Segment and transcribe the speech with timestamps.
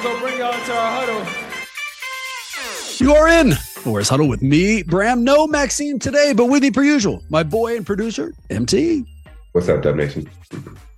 [0.00, 1.26] We're gonna bring y'all into our huddle.
[3.06, 3.52] You are in
[3.84, 5.24] Warriors Huddle with me, Bram.
[5.24, 9.04] No Maxime today, but with me per usual, my boy and producer, MT.
[9.52, 10.26] What's up, Dub Nation?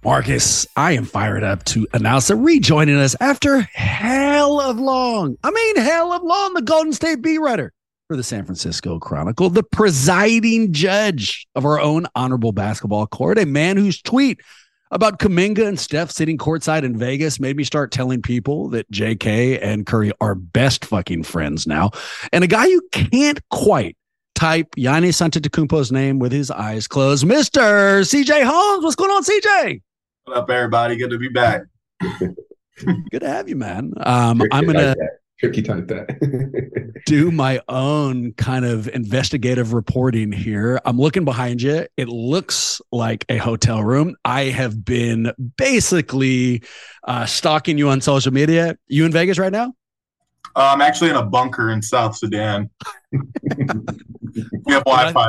[0.04, 5.50] Marcus, I am fired up to announce that rejoining us after hell of long, I
[5.50, 7.72] mean, hell of long, the Golden State beat writer
[8.06, 13.46] for the San Francisco Chronicle, the presiding judge of our own honorable basketball court, a
[13.46, 14.40] man whose tweet
[14.92, 19.58] about Kuminga and Steph sitting courtside in Vegas made me start telling people that JK
[19.62, 21.90] and Curry are best fucking friends now.
[22.32, 23.96] And a guy you can't quite
[24.34, 28.02] type Giannis Antetokounmpo's name with his eyes closed, Mr.
[28.02, 28.84] CJ Holmes.
[28.84, 29.82] What's going on, CJ?
[30.24, 30.96] What up, everybody?
[30.96, 31.62] Good to be back.
[32.00, 33.94] Good to have you, man.
[33.96, 34.94] Um, I'm gonna
[35.42, 37.02] tricky type that.
[37.06, 40.80] do my own kind of investigative reporting here.
[40.84, 41.86] I'm looking behind you.
[41.96, 44.14] It looks like a hotel room.
[44.24, 46.62] I have been basically
[47.04, 48.76] uh, stalking you on social media.
[48.86, 49.74] You in Vegas right now?
[50.54, 52.70] Uh, I'm actually in a bunker in South Sudan.
[53.10, 53.18] we
[54.68, 55.28] have Wi-Fi.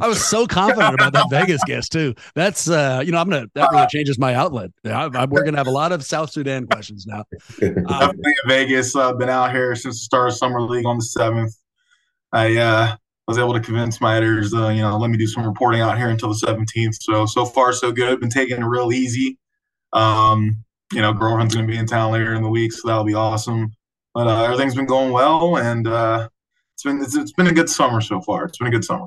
[0.00, 2.14] I was so confident about that Vegas guest too.
[2.34, 4.70] That's uh, you know, I'm gonna that really changes my outlet.
[4.84, 7.24] I, I, we're gonna have a lot of South Sudan questions now.
[7.62, 8.96] Um, Definitely in Vegas.
[8.96, 11.54] I've uh, been out here since the start of summer league on the seventh.
[12.32, 12.96] I uh,
[13.28, 15.98] was able to convince my editors, uh, you know, let me do some reporting out
[15.98, 16.96] here until the 17th.
[17.00, 18.20] So so far so good.
[18.20, 19.38] Been taking it real easy.
[19.92, 23.14] Um, you know, girlfriend's gonna be in town later in the week, so that'll be
[23.14, 23.72] awesome.
[24.14, 26.28] But uh, everything's been going well, and uh,
[26.74, 28.46] it's been it's, it's been a good summer so far.
[28.46, 29.06] It's been a good summer.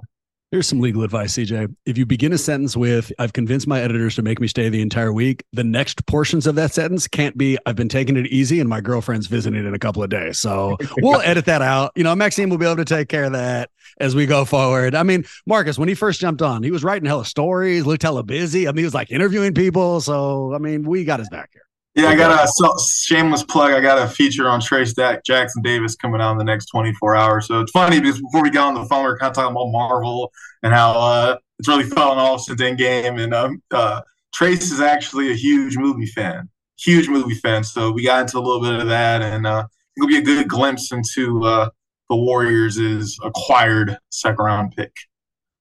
[0.55, 1.75] Here's some legal advice, CJ.
[1.85, 4.79] If you begin a sentence with, I've convinced my editors to make me stay the
[4.79, 8.61] entire week, the next portions of that sentence can't be, I've been taking it easy
[8.61, 10.39] and my girlfriend's visiting in a couple of days.
[10.39, 11.91] So we'll edit that out.
[11.97, 14.95] You know, Maxime will be able to take care of that as we go forward.
[14.95, 18.23] I mean, Marcus, when he first jumped on, he was writing hella stories, looked hella
[18.23, 18.65] busy.
[18.65, 19.99] I mean, he was like interviewing people.
[19.99, 21.64] So, I mean, we got his back here.
[21.95, 23.71] Yeah, I got a shameless plug.
[23.71, 24.93] I got a feature on Trayce
[25.25, 27.47] Jackson Davis coming out in the next 24 hours.
[27.47, 29.55] So it's funny because before we got on the phone, we are kind of talking
[29.55, 30.29] about Marvel
[30.61, 33.23] and how uh, it's really fallen off since Endgame.
[33.23, 34.01] And um, uh,
[34.37, 37.63] Trayce is actually a huge movie fan, huge movie fan.
[37.63, 40.49] So we got into a little bit of that, and uh, it'll be a good
[40.49, 41.69] glimpse into uh,
[42.09, 44.91] the Warriors' acquired second round pick.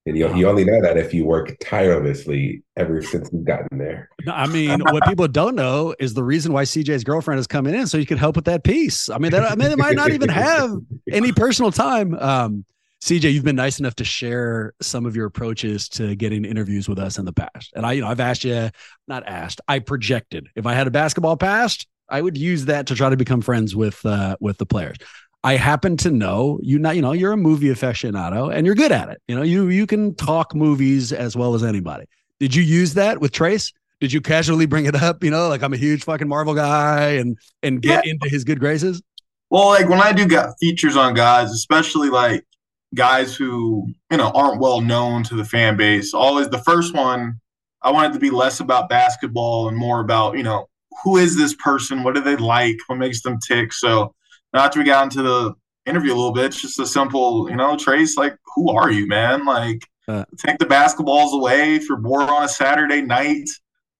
[0.06, 4.10] And you, you only know that if you work tirelessly ever since you've gotten there.
[4.28, 7.86] I mean, what people don't know is the reason why CJ's girlfriend is coming in,
[7.86, 9.08] so you can help with that piece.
[9.08, 10.76] I mean, that, I mean, they might not even have
[11.10, 12.14] any personal time.
[12.16, 12.66] Um,
[13.02, 16.98] CJ, you've been nice enough to share some of your approaches to getting interviews with
[16.98, 18.70] us in the past, and I, you know, I've asked you,
[19.08, 22.94] not asked, I projected if I had a basketball past, I would use that to
[22.94, 24.98] try to become friends with uh, with the players.
[25.44, 28.90] I happen to know you not, you know, you're a movie aficionado and you're good
[28.90, 29.20] at it.
[29.28, 32.06] You know, you you can talk movies as well as anybody.
[32.40, 33.70] Did you use that with Trayce?
[34.00, 35.22] Did you casually bring it up?
[35.22, 38.12] You know, like I'm a huge fucking Marvel guy and and get yeah.
[38.12, 39.02] into his good graces.
[39.50, 42.46] Well, like when I do got features on guys, especially like
[42.94, 47.38] guys who you know aren't well known to the fan base, always the first one
[47.82, 50.70] I wanted to be less about basketball and more about you know
[51.02, 53.74] who is this person, what do they like, what makes them tick.
[53.74, 54.14] So
[54.54, 55.54] after we got into the
[55.86, 59.06] interview a little bit, it's just a simple, you know, Trayce, like, who are you,
[59.06, 59.44] man?
[59.44, 63.48] Like, uh, take the basketballs away if you're bored on a Saturday night.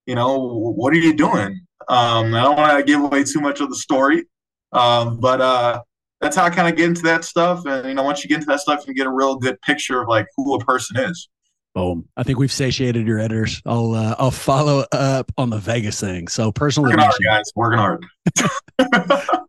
[0.06, 1.61] You know, what are you doing?
[1.89, 4.25] Um, I don't want to give away too much of the story,
[4.73, 5.83] um, but uh,
[6.21, 7.65] that's how I kind of get into that stuff.
[7.67, 10.03] And you know, once you get into that stuff, you get a real good picture
[10.03, 11.29] of like who a person is.
[11.75, 12.06] Boom.
[12.17, 13.61] I think we've satiated your editors.
[13.67, 16.29] I'll uh, I'll follow up on the Vegas thing.
[16.29, 17.53] So personal Working hard, guys.
[17.56, 18.06] Working hard.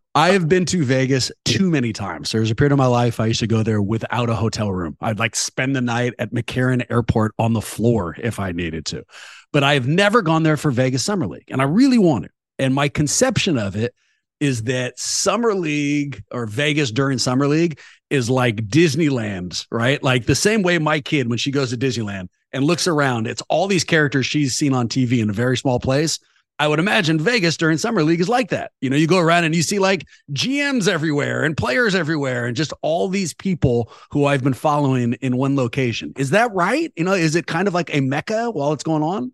[0.16, 2.32] I have been to Vegas too many times.
[2.32, 4.96] There's a period of my life I used to go there without a hotel room.
[5.02, 9.04] I'd like spend the night at McCarran Airport on the floor if I needed to.
[9.52, 12.30] But I have never gone there for Vegas Summer League, and I really want to.
[12.58, 13.94] And my conception of it
[14.40, 17.78] is that Summer League or Vegas during Summer League
[18.08, 20.02] is like Disneyland, right?
[20.02, 23.42] Like the same way my kid, when she goes to Disneyland and looks around, it's
[23.50, 26.18] all these characters she's seen on TV in a very small place.
[26.58, 28.72] I would imagine Vegas during Summer League is like that.
[28.80, 32.56] You know, you go around and you see like GMs everywhere and players everywhere and
[32.56, 36.14] just all these people who I've been following in one location.
[36.16, 36.92] Is that right?
[36.96, 39.32] You know, is it kind of like a mecca while it's going on?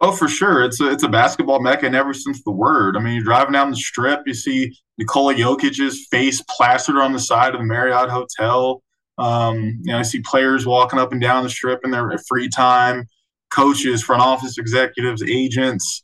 [0.00, 0.64] Oh, for sure.
[0.64, 2.96] It's a, it's a basketball mecca in every sense of the word.
[2.96, 7.18] I mean, you're driving down the strip, you see Nikola Jokic's face plastered on the
[7.18, 8.82] side of the Marriott Hotel.
[9.18, 12.48] Um, you know, I see players walking up and down the strip in their free
[12.48, 13.06] time,
[13.50, 16.02] coaches, front office executives, agents.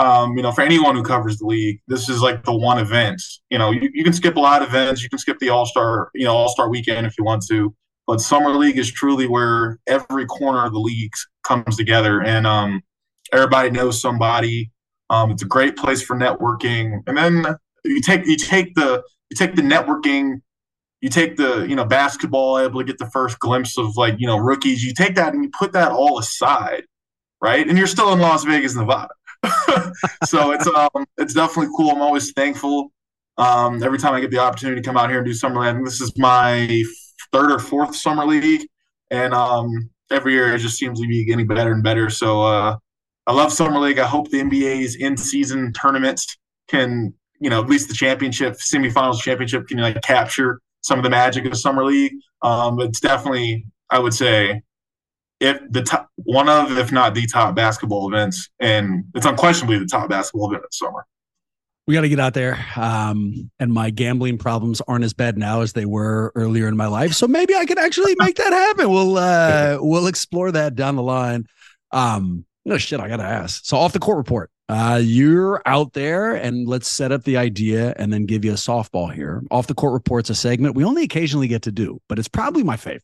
[0.00, 3.20] Um, you know, for anyone who covers the league, this is like the one event.
[3.50, 5.02] You know, you, you can skip a lot of events.
[5.02, 7.74] You can skip the All Star, you know, All Star weekend if you want to.
[8.06, 11.12] But Summer League is truly where every corner of the league
[11.44, 12.22] comes together.
[12.22, 12.82] And, um,
[13.32, 14.70] Everybody knows somebody.
[15.08, 17.00] Um, it's a great place for networking.
[17.06, 20.40] And then you take you take the you take the networking,
[21.00, 24.26] you take the you know basketball, able to get the first glimpse of like you
[24.26, 24.82] know rookies.
[24.82, 26.84] You take that and you put that all aside,
[27.40, 27.66] right?
[27.66, 29.10] And you're still in Las Vegas, Nevada.
[30.24, 31.90] so it's um it's definitely cool.
[31.90, 32.92] I'm always thankful.
[33.38, 35.84] Um, every time I get the opportunity to come out here and do summer league,
[35.84, 36.82] this is my
[37.32, 38.66] third or fourth summer league,
[39.10, 42.10] and um, every year it just seems to be getting better and better.
[42.10, 42.76] So uh,
[43.26, 43.98] I love summer league.
[43.98, 46.36] I hope the NBA's in-season tournaments
[46.68, 51.10] can, you know, at least the championship, semifinals, championship can like capture some of the
[51.10, 52.12] magic of summer league.
[52.42, 54.62] Um, it's definitely, I would say,
[55.40, 59.86] if the top one of, if not the top basketball events, and it's unquestionably the
[59.86, 61.06] top basketball event of summer.
[61.86, 62.64] We got to get out there.
[62.76, 66.86] Um, and my gambling problems aren't as bad now as they were earlier in my
[66.86, 67.14] life.
[67.14, 68.90] So maybe I can actually make that happen.
[68.90, 71.46] We'll uh, we'll explore that down the line.
[71.90, 73.64] Um, no shit, I gotta ask.
[73.64, 77.92] So off the court report, uh, you're out there, and let's set up the idea
[77.96, 79.42] and then give you a softball here.
[79.50, 82.62] Off the court report's a segment we only occasionally get to do, but it's probably
[82.62, 83.02] my favorite.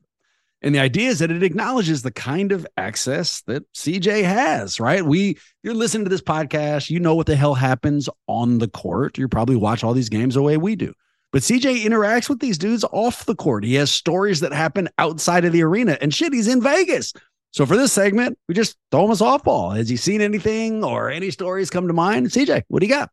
[0.62, 5.04] And the idea is that it acknowledges the kind of access that CJ has, right?
[5.04, 9.18] We you're listening to this podcast, you know what the hell happens on the court.
[9.18, 10.92] You probably watch all these games the way we do.
[11.32, 13.64] But CJ interacts with these dudes off the court.
[13.64, 15.98] He has stories that happen outside of the arena.
[16.00, 17.12] And shit, he's in Vegas.
[17.50, 19.76] So for this segment, we just throw him a softball.
[19.76, 22.28] Has he seen anything or any stories come to mind?
[22.28, 23.10] CJ, what do you got?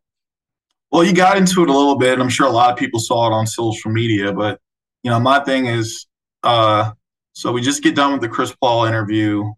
[0.91, 2.19] Well, you got into it a little bit.
[2.19, 4.59] I'm sure a lot of people saw it on social media, but
[5.01, 6.05] you know, my thing is,
[6.43, 6.91] uh,
[7.33, 9.51] so we just get done with the Chris Paul interview.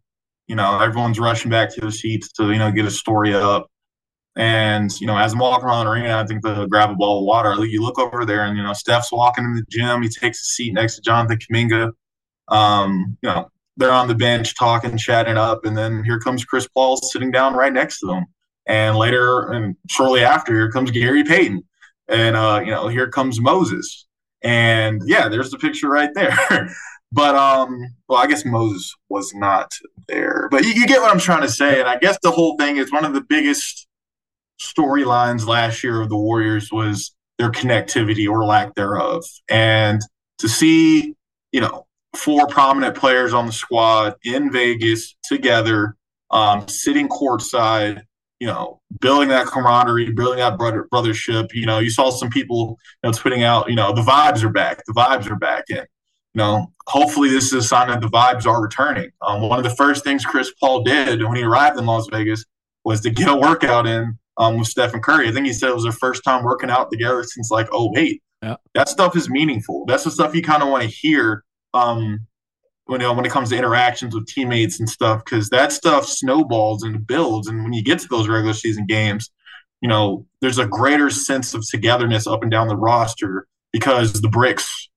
[0.47, 3.67] You know, everyone's rushing back to their seats to you know get a story up.
[4.37, 7.19] And you know, as I'm walking around the arena, I think to grab a ball
[7.19, 7.65] of water.
[7.65, 10.01] You look over there, and you know, Steph's walking in the gym.
[10.01, 11.91] He takes a seat next to Jonathan Kuminga.
[12.47, 16.67] Um, you know, they're on the bench talking, chatting up, and then here comes Chris
[16.67, 18.25] Paul sitting down right next to them.
[18.67, 21.63] And later, and shortly after, here comes Gary Payton,
[22.07, 24.05] and uh, you know, here comes Moses,
[24.41, 26.37] and yeah, there's the picture right there.
[27.15, 29.71] but um, well, I guess Moses was not
[30.09, 31.79] there, but you, you get what I'm trying to say.
[31.79, 33.87] And I guess the whole thing is one of the biggest
[34.61, 40.01] storylines last year of the Warriors was their connectivity or lack thereof, and
[40.39, 41.15] to see,
[41.53, 41.87] you know,
[42.17, 45.95] four prominent players on the squad in Vegas together,
[46.31, 48.01] um, sitting courtside,
[48.41, 51.53] you know, building that camaraderie, building that brother brothership.
[51.53, 54.49] You know, you saw some people, you know, tweeting out, you know, the vibes are
[54.49, 55.87] back, the vibes are back, and
[56.35, 59.09] you know, hopefully this is a sign that the vibes are returning.
[59.21, 62.43] Um, one of the first things Chris Paul did when he arrived in Las Vegas
[62.83, 65.29] was to get a workout in um, with Stephen Curry.
[65.29, 68.21] I think he said it was their first time working out together since like 08.
[68.43, 68.57] Yeah.
[68.73, 69.85] That stuff is meaningful.
[69.85, 72.19] That's the stuff you kind of want to hear um,
[72.85, 76.05] when you know, when it comes to interactions with teammates and stuff, because that stuff
[76.05, 77.47] snowballs and builds.
[77.47, 79.31] And when you get to those regular season games,
[79.81, 84.29] you know, there's a greater sense of togetherness up and down the roster because the
[84.29, 84.89] bricks,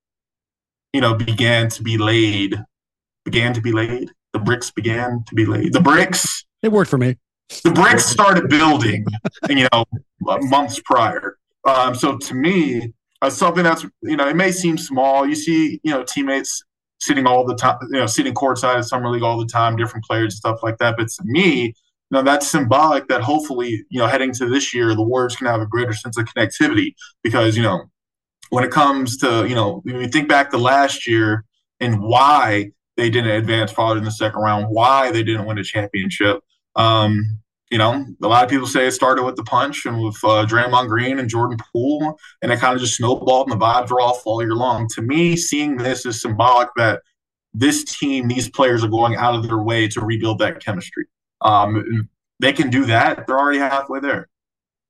[0.99, 2.61] you know, began to be laid,
[3.25, 4.11] began to be laid.
[4.33, 5.73] The bricks began to be laid.
[5.73, 6.45] The bricks.
[6.61, 7.17] It worked for me.
[7.62, 9.07] The bricks started building,
[9.49, 9.85] you know,
[10.21, 11.38] months prior.
[11.64, 15.25] Um, so to me, uh, something that's you know it may seem small.
[15.25, 16.64] You see, you know, teammates
[16.99, 20.05] sitting all the time, you know, sitting courtside at summer league all the time, different
[20.05, 20.97] players and stuff like that.
[20.97, 21.75] But to me, you
[22.11, 25.61] know, that's symbolic that hopefully, you know, heading to this year, the Warriors can have
[25.61, 27.85] a greater sense of connectivity because, you know,
[28.50, 31.45] when it comes to, you know, when you think back to last year
[31.81, 35.64] and why they didn't advance farther in the second round, why they didn't win a
[35.64, 36.40] championship.
[36.76, 37.40] Um,
[37.71, 40.47] you know, a lot of people say it started with the punch and with uh,
[40.47, 44.00] Draymond Green and Jordan Poole, and it kind of just snowballed, and the vibes were
[44.00, 44.88] off all year long.
[44.95, 47.02] To me, seeing this is symbolic that
[47.52, 51.07] this team, these players are going out of their way to rebuild that chemistry.
[51.43, 52.09] Um,
[52.40, 54.28] they can do that; they're already halfway there.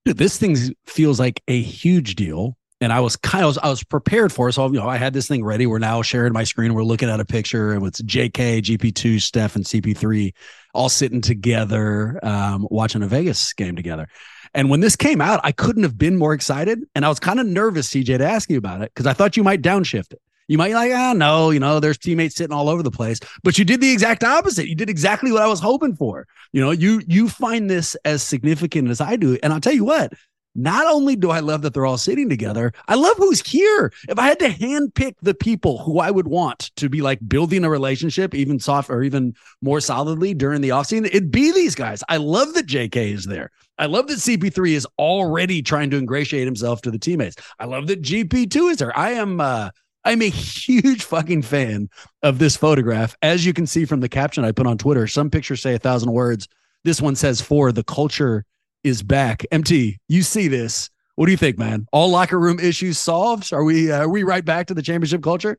[0.05, 4.33] This thing feels like a huge deal and I was kind of I was prepared
[4.33, 4.53] for it.
[4.53, 5.67] So you know, I had this thing ready.
[5.67, 6.75] We're now sharing my screen.
[6.75, 10.33] We're looking at a picture and it's JK, GP2, Steph, and CP3
[10.75, 14.09] all sitting together, um, watching a Vegas game together.
[14.55, 16.85] And when this came out, I couldn't have been more excited.
[16.95, 19.37] And I was kind of nervous, CJ, to ask you about it because I thought
[19.37, 20.21] you might downshift it.
[20.47, 23.59] You might like, ah, no, you know, there's teammates sitting all over the place, but
[23.59, 24.67] you did the exact opposite.
[24.67, 26.27] You did exactly what I was hoping for.
[26.53, 29.85] You know, you you find this as significant as I do, and I'll tell you
[29.85, 30.15] what,
[30.59, 33.93] not only do I love that they're all sitting together, I love who's here.
[34.09, 37.65] If I had to handpick the people who I would want to be like building
[37.65, 42.03] a relationship, even soft or even more solidly during the offseason, it'd be these guys.
[42.09, 43.53] I love that JK is there.
[43.79, 47.37] I love that CP3 is already trying to ingratiate himself to the teammates.
[47.61, 48.97] I love that GP2 is there.
[48.99, 49.71] I am uh
[50.05, 51.91] I'm a huge fucking fan
[52.23, 53.17] of this photograph.
[53.23, 55.79] As you can see from the caption I put on Twitter, some pictures say a
[55.79, 56.49] thousand words.
[56.83, 58.45] This one says for the culture
[58.89, 59.45] is back.
[59.51, 60.91] MT, you see this.
[61.15, 61.87] What do you think, man?
[61.93, 63.53] All locker room issues solved?
[63.53, 65.59] Are we uh, are we right back to the championship culture?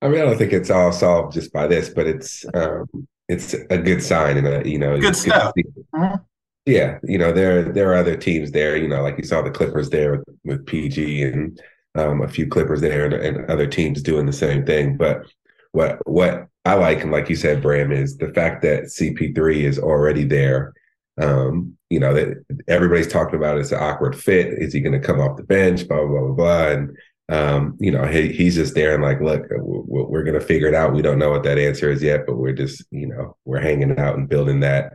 [0.00, 2.86] I mean, I don't think it's all solved just by this, but it's um,
[3.28, 5.52] it's a good sign and a you know good stuff.
[5.94, 6.16] Mm-hmm.
[6.64, 8.76] Yeah, you know there there are other teams there.
[8.76, 11.60] You know, like you saw the Clippers there with, with PG and
[11.94, 14.96] um, a few Clippers there and, and other teams doing the same thing.
[14.96, 15.26] But
[15.72, 19.78] what what I like, and like you said, Bram, is the fact that CP3 is
[19.78, 20.72] already there
[21.20, 24.46] um, you know, that everybody's talking about it's an awkward fit.
[24.54, 25.86] Is he going to come off the bench?
[25.86, 26.68] Blah, blah, blah, blah.
[26.68, 26.96] And,
[27.28, 30.68] um, you know, he, he's just there and like, look, we're, we're going to figure
[30.68, 30.94] it out.
[30.94, 33.98] We don't know what that answer is yet, but we're just, you know, we're hanging
[33.98, 34.94] out and building that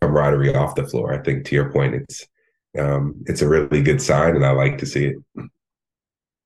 [0.00, 1.12] camaraderie off the floor.
[1.12, 2.26] I think to your point, it's,
[2.78, 5.16] um, it's a really good sign and I like to see it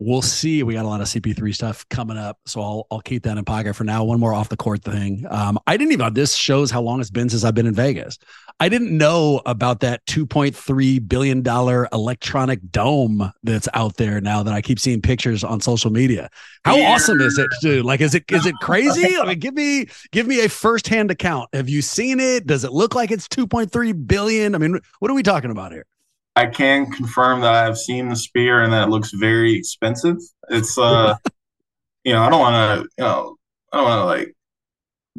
[0.05, 0.63] we'll see.
[0.63, 3.45] We got a lot of CP3 stuff coming up, so I'll I'll keep that in
[3.45, 4.05] pocket for now.
[4.05, 5.27] One more off the court thing.
[5.31, 6.15] Um, I didn't even.
[6.15, 8.19] This shows how long it's been since I've been in Vegas.
[8.61, 14.55] I didn't know about that 2.3 billion dollar electronic dome that's out there now that
[14.55, 16.31] I keep seeing pictures on social media.
[16.65, 16.93] How yeah.
[16.93, 17.85] awesome is it, dude?
[17.85, 19.17] Like, is it is it crazy?
[19.21, 21.49] I mean, give me give me a firsthand account.
[21.53, 22.47] Have you seen it?
[22.47, 24.55] Does it look like it's 2.3 billion?
[24.55, 25.87] I mean, what are we talking about here?
[26.35, 30.17] I can confirm that I've seen the Sphere and that it looks very expensive.
[30.49, 31.15] It's uh,
[32.05, 33.37] you know, I don't want to, you know,
[33.73, 34.35] I don't want to like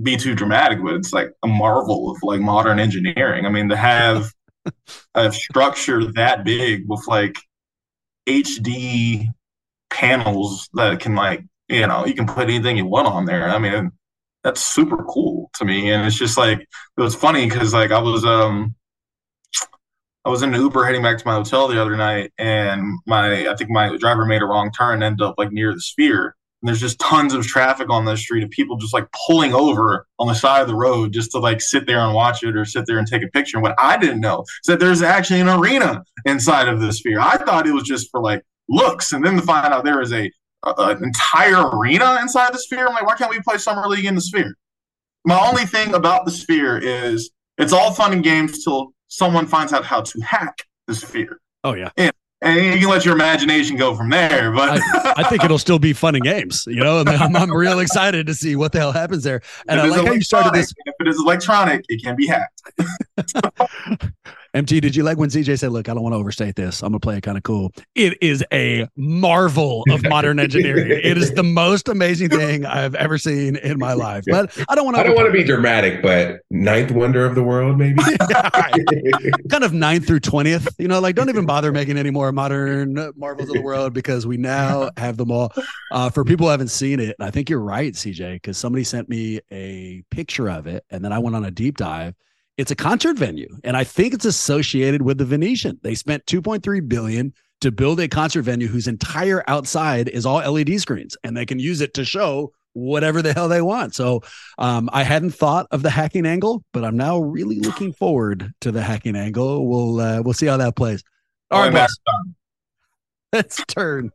[0.01, 3.46] be too dramatic, but it's like a marvel of like modern engineering.
[3.46, 4.32] I mean, to have
[5.15, 7.36] a structure that big with like
[8.27, 9.27] HD
[9.89, 13.50] panels that can like, you know, you can put anything you want on there.
[13.50, 13.91] I mean,
[14.43, 15.91] that's super cool to me.
[15.91, 18.75] And it's just like it was funny because like I was um
[20.25, 23.50] I was in an Uber heading back to my hotel the other night, and my
[23.50, 26.36] I think my driver made a wrong turn, and ended up like near the Sphere.
[26.62, 30.08] And there's just tons of traffic on the street of people just like pulling over
[30.18, 32.63] on the side of the road just to like sit there and watch it or
[32.63, 33.58] sit there and take a picture.
[33.58, 37.20] And what I didn't know is that there's actually an arena inside of the Sphere.
[37.20, 40.13] I thought it was just for like looks, and then to find out there is
[40.13, 40.32] a,
[40.63, 42.88] a an entire arena inside the Sphere.
[42.88, 44.56] I'm like, why can't we play summer league in the Sphere?
[45.25, 49.72] My only thing about the Sphere is it's all fun and games till someone finds
[49.74, 51.39] out how to hack the sphere.
[51.63, 51.91] Oh yeah.
[51.98, 54.51] And, and you can let your imagination go from there.
[54.51, 57.03] But I, I, think it'll still be fun and games, you know.
[57.08, 59.41] I'm, I'm real excited to see what the hell happens there.
[59.67, 60.74] And I like how you started this.
[60.86, 62.62] If it is electronic, it can be hacked.
[64.56, 66.84] MT, did you like when CJ said, "Look, I don't want to overstate this.
[66.84, 70.92] I'm gonna play it kind of cool." It is a marvel of modern engineering.
[70.92, 74.24] it is the most amazing thing I've ever seen in my life.
[74.28, 75.02] But I don't want to.
[75.02, 78.04] I don't want to be dramatic, but ninth wonder of the world, maybe.
[79.50, 80.68] kind of ninth through twentieth.
[80.78, 84.28] You know, like don't even bother making any more modern marvels of the world because
[84.28, 85.52] we now have them all.
[85.92, 89.10] Uh, for people who haven't seen it, I think you're right, CJ, because somebody sent
[89.10, 92.14] me a picture of it, and then I went on a deep dive
[92.58, 95.80] it's a concert venue, and I think it's associated with the Venetian.
[95.82, 100.80] They spent 2.3 billion to build a concert venue whose entire outside is all LED
[100.80, 103.96] screens, and they can use it to show whatever the hell they want.
[103.96, 104.22] So
[104.58, 108.72] um, I hadn't thought of the hacking angle, but I'm now really looking forward to
[108.72, 109.68] the hacking angle.
[109.68, 111.04] We'll uh, we'll see how that plays.
[111.50, 111.96] All right, boss.
[113.34, 114.12] Let's turn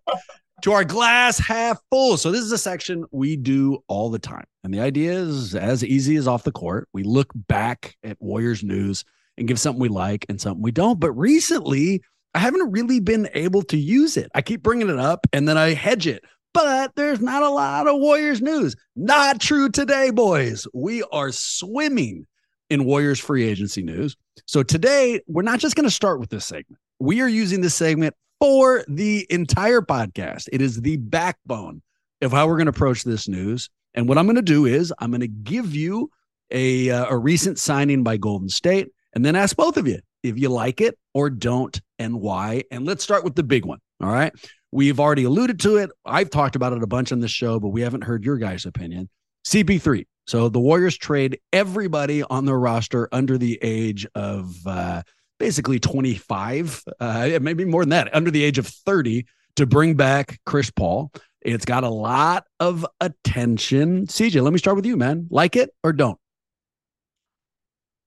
[0.63, 2.17] to our glass half full.
[2.17, 4.45] So this is a section we do all the time.
[4.65, 6.89] And the idea is as easy as off the court.
[6.93, 9.05] We look back at Warriors news
[9.37, 10.99] and give something we like and something we don't.
[10.99, 12.03] But recently,
[12.35, 14.31] I haven't really been able to use it.
[14.35, 16.25] I keep bringing it up and then I hedge it
[16.55, 18.75] but there's not a lot of Warriors news.
[18.97, 20.67] Not true today, boys.
[20.75, 22.27] We are swimming
[22.71, 24.17] in Warriors free agency news.
[24.47, 26.81] So today, we're not just going to start with this segment.
[26.99, 30.49] We are using this segment for the entire podcast.
[30.53, 31.83] It is the backbone
[32.23, 33.71] of how we're going to approach this news.
[33.95, 36.11] And what I'm going to do is I'm going to give you
[36.51, 40.39] a, uh, a recent signing by Golden State and then ask both of you if
[40.39, 42.65] you like it or don't and why.
[42.71, 43.79] And let's start with the big one.
[44.03, 44.33] All right.
[44.71, 45.91] We've already alluded to it.
[46.05, 48.67] I've talked about it a bunch on the show, but we haven't heard your guys'
[48.67, 49.09] opinion.
[49.47, 50.07] CP3.
[50.27, 55.03] So the Warriors trade everybody on their roster under the age of uh,
[55.39, 59.27] basically 25, uh, maybe more than that, under the age of 30
[59.57, 61.13] to bring back Chris Paul.
[61.41, 64.07] It's got a lot of attention.
[64.07, 65.29] CJ, let me start with you, man.
[65.31, 66.19] Like it or don't?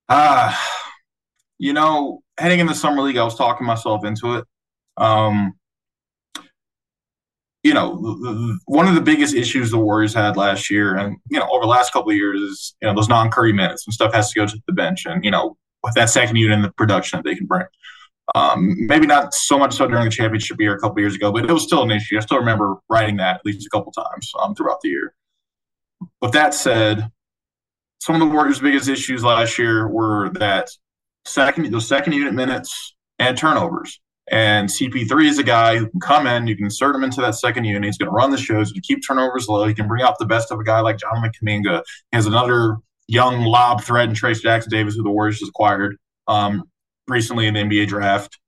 [0.09, 0.55] Uh,
[1.57, 4.45] you know, heading in the summer league, I was talking myself into it.
[4.97, 5.53] Um,
[7.63, 11.47] you know, one of the biggest issues the Warriors had last year, and you know,
[11.51, 14.31] over the last couple of years, is you know those non-Curry minutes and stuff has
[14.31, 17.17] to go to the bench, and you know, with that second unit and the production
[17.17, 17.65] that they can bring.
[18.35, 21.49] Um, maybe not so much so during the championship year a couple years ago, but
[21.49, 22.17] it was still an issue.
[22.17, 25.13] I still remember writing that at least a couple times um, throughout the year.
[26.21, 27.11] With that said,
[28.01, 30.69] some of the Warriors' biggest issues last year were that
[31.25, 33.99] second those second unit minutes and turnovers.
[34.31, 37.35] And CP3 is a guy who can come in, you can insert him into that
[37.35, 37.83] second unit.
[37.83, 39.67] He's going to run the shows, to keep turnovers low.
[39.67, 41.83] He can bring out the best of a guy like Jonathan Kuminga.
[42.11, 42.77] He has another
[43.11, 46.63] young lob threat in Trayce Jackson Davis, who the Warriors just acquired um,
[47.07, 48.39] recently in the NBA draft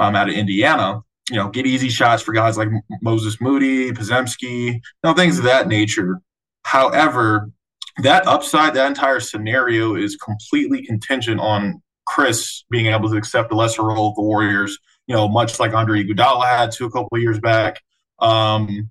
[0.00, 1.00] um, out of Indiana.
[1.30, 2.68] You know, get easy shots for guys like
[3.02, 6.20] Moses Moody, Podziemski, you know, things of that nature.
[6.64, 7.50] However,
[8.02, 13.56] that upside, that entire scenario is completely contingent on Chris being able to accept a
[13.56, 17.16] lesser role of the Warriors you know, much like Andre Iguodala had to a couple
[17.16, 17.80] of years back.
[18.18, 18.90] Um,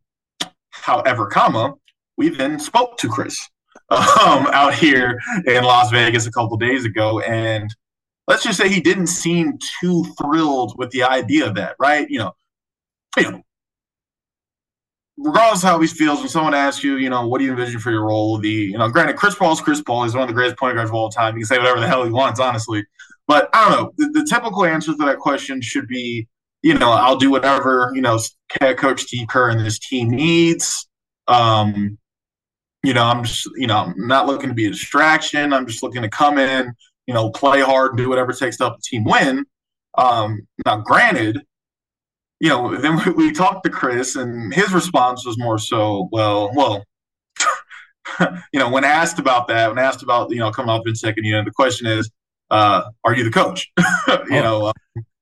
[0.71, 1.73] however, comma,
[2.17, 3.49] we then spoke to Chris
[3.89, 7.69] um, out here in Las Vegas a couple days ago, and
[8.27, 12.09] let's just say he didn't seem too thrilled with the idea of that, right?
[12.09, 12.31] You know,
[13.17, 13.41] you know,
[15.17, 17.91] regardless how he feels, when someone asks you, you know, what do you envision for
[17.91, 18.37] your role?
[18.37, 20.03] The, you know, granted, Chris Paul's Chris Paul.
[20.03, 21.35] He's one of the greatest point guards of all time.
[21.35, 22.85] He can say whatever the hell he wants, honestly.
[23.27, 23.91] But I don't know.
[23.97, 26.27] The, the, typical answer to that question should be,
[26.61, 28.19] you know, I'll do whatever you know,
[28.59, 30.87] Coach Steve Kerr and this team needs.
[31.27, 31.97] Um,
[32.85, 35.53] you know, I'm just, you know, I'm not looking to be a distraction.
[35.53, 36.73] I'm just looking to come in,
[37.07, 39.45] you know, play hard and do whatever it takes to help the team win.
[39.97, 41.41] Um, now, granted,
[42.39, 46.51] you know, then we, we talked to Chris, and his response was more so, well,
[46.53, 46.83] well,
[48.53, 51.23] you know, when asked about that, when asked about, you know, coming up in second
[51.23, 52.11] unit, the question is,
[52.51, 53.71] uh, are you the coach?
[53.77, 54.25] you oh.
[54.27, 54.73] know, uh,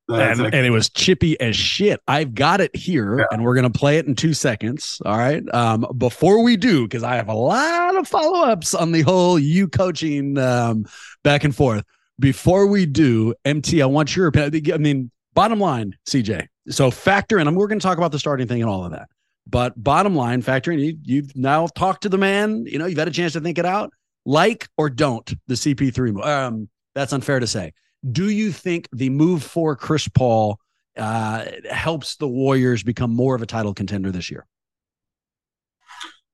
[0.09, 2.01] and, like, and, it was chippy as shit.
[2.07, 3.25] I've got it here, yeah.
[3.31, 5.01] and we're gonna play it in two seconds.
[5.05, 5.43] All right.
[5.53, 9.39] Um, before we do, because I have a lot of follow ups on the whole
[9.39, 10.85] you coaching um,
[11.23, 11.83] back and forth.
[12.19, 14.73] Before we do, MT, I want your opinion.
[14.73, 16.47] I mean, bottom line, CJ.
[16.69, 17.47] So factor in.
[17.47, 19.09] and we're going to talk about the starting thing and all of that.
[19.47, 20.79] But bottom line, factor in.
[20.79, 22.65] You, you've now talked to the man.
[22.65, 23.91] You know, you've had a chance to think it out.
[24.25, 27.73] Like or don't the CP3 um, that's unfair to say.
[28.09, 30.59] Do you think the move for Chris Paul
[30.97, 34.45] uh, helps the Warriors become more of a title contender this year?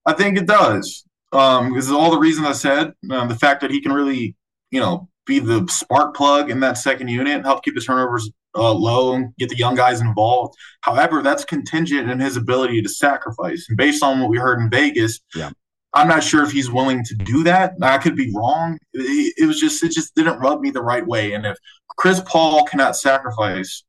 [0.05, 1.05] I think it does.
[1.31, 4.35] Um, because all the reasons I said, um, the fact that he can really,
[4.71, 8.73] you know, be the spark plug in that second unit, help keep the turnovers uh,
[8.73, 10.55] low, and get the young guys involved.
[10.81, 13.67] However, that's contingent in his ability to sacrifice.
[13.69, 15.51] And based on what we heard in Vegas, yeah.
[15.93, 17.73] I'm not sure if he's willing to do that.
[17.81, 18.77] I could be wrong.
[18.93, 21.33] It, it, was just it just didn't rub me the right way.
[21.33, 21.57] And if
[21.97, 23.83] Chris Paul cannot sacrifice,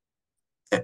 [0.73, 0.81] eh,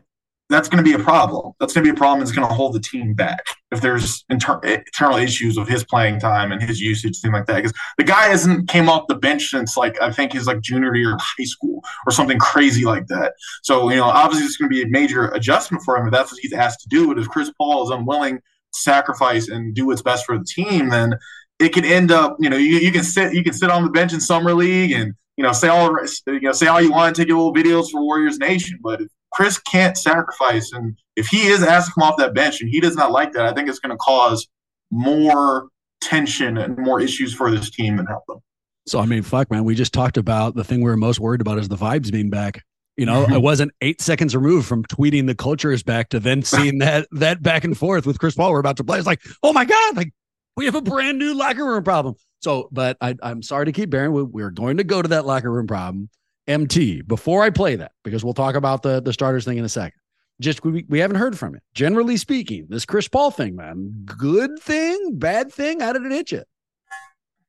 [0.51, 1.55] that's going to be a problem.
[1.59, 2.23] That's going to be a problem.
[2.23, 6.21] It's going to hold the team back if there's inter- internal issues of his playing
[6.21, 7.57] time and his usage, thing like that.
[7.57, 10.95] Because the guy hasn't came off the bench since like I think his like junior
[10.95, 13.33] year of high school or something crazy like that.
[13.63, 16.31] So you know, obviously it's going to be a major adjustment for him if that's
[16.31, 17.09] what he's asked to do.
[17.09, 18.43] But if Chris Paul is unwilling
[18.77, 21.15] sacrifice and do what's best for the team, then
[21.59, 23.91] it could end up, you know, you, you can sit you can sit on the
[23.91, 27.17] bench in summer league and you know say all you know say all you want,
[27.17, 31.47] take your little videos for Warriors Nation, but if Chris can't sacrifice, and if he
[31.47, 33.69] is asked to come off that bench and he does not like that, I think
[33.69, 34.47] it's going to cause
[34.91, 35.69] more
[36.01, 38.39] tension and more issues for this team and help them.
[38.87, 41.41] So I mean, fuck, man, we just talked about the thing we are most worried
[41.41, 42.63] about is the vibes being back.
[42.97, 46.43] You know, I wasn't eight seconds removed from tweeting the culture is back to then
[46.43, 48.53] seeing that that back and forth with Chris Paul.
[48.53, 48.97] We're about to play.
[48.97, 50.13] It's like, oh my god, like
[50.57, 52.15] we have a brand new locker room problem.
[52.41, 54.13] So, but I, I'm sorry to keep bearing.
[54.13, 56.09] We, we're going to go to that locker room problem.
[56.47, 59.69] MT before I play that because we'll talk about the the starters thing in a
[59.69, 59.99] second.
[60.41, 64.59] Just we, we haven't heard from it Generally speaking, this Chris Paul thing, man, good
[64.61, 65.81] thing, bad thing.
[65.81, 66.43] How did it hit you?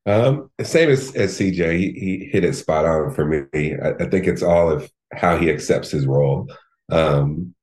[0.06, 3.76] Um, same as, as CJ, he, he hit it spot on for me.
[3.76, 6.48] I, I think it's all of how he accepts his role.
[6.90, 7.54] Um,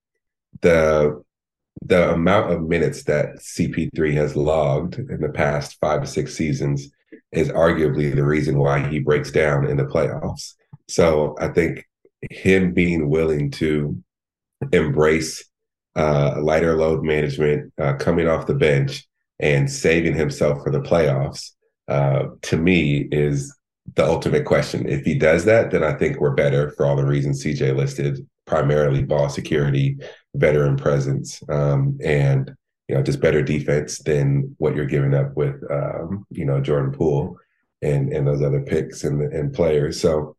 [0.62, 1.24] the
[1.82, 6.90] the amount of minutes that CP3 has logged in the past five to six seasons
[7.32, 10.54] is arguably the reason why he breaks down in the playoffs.
[10.88, 11.86] So I think
[12.32, 14.02] him being willing to
[14.72, 15.44] embrace
[15.96, 19.08] uh, lighter load management, uh, coming off the bench,
[19.40, 21.52] and saving himself for the playoffs,
[21.88, 23.56] uh, to me, is
[23.94, 24.90] the ultimate question.
[24.90, 28.26] If he does that, then I think we're better for all the reasons CJ listed,
[28.46, 29.98] primarily ball security,
[30.34, 32.54] veteran presence, um, and
[32.88, 36.92] you know just better defense than what you're giving up with um, you know Jordan
[36.92, 37.38] Poole
[37.82, 40.00] and and those other picks and and players.
[40.02, 40.36] So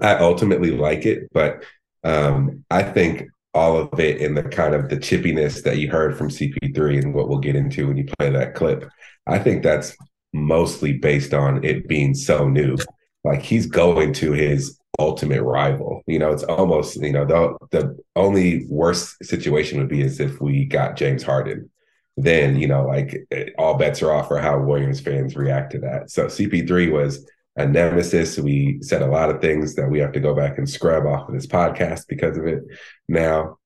[0.00, 1.64] I ultimately like it, but
[2.04, 6.16] um, I think all of it in the kind of the chippiness that you heard
[6.16, 8.88] from CP3 and what we'll get into when you play that clip.
[9.26, 9.96] I think that's
[10.36, 12.76] mostly based on it being so new.
[13.24, 16.02] Like he's going to his ultimate rival.
[16.06, 20.40] You know, it's almost, you know, the the only worst situation would be is if
[20.40, 21.70] we got James Harden.
[22.16, 23.26] Then, you know, like
[23.58, 26.10] all bets are off for how Warriors fans react to that.
[26.10, 28.38] So CP3 was a nemesis.
[28.38, 31.28] We said a lot of things that we have to go back and scrub off
[31.28, 32.62] of this podcast because of it.
[33.08, 33.58] Now,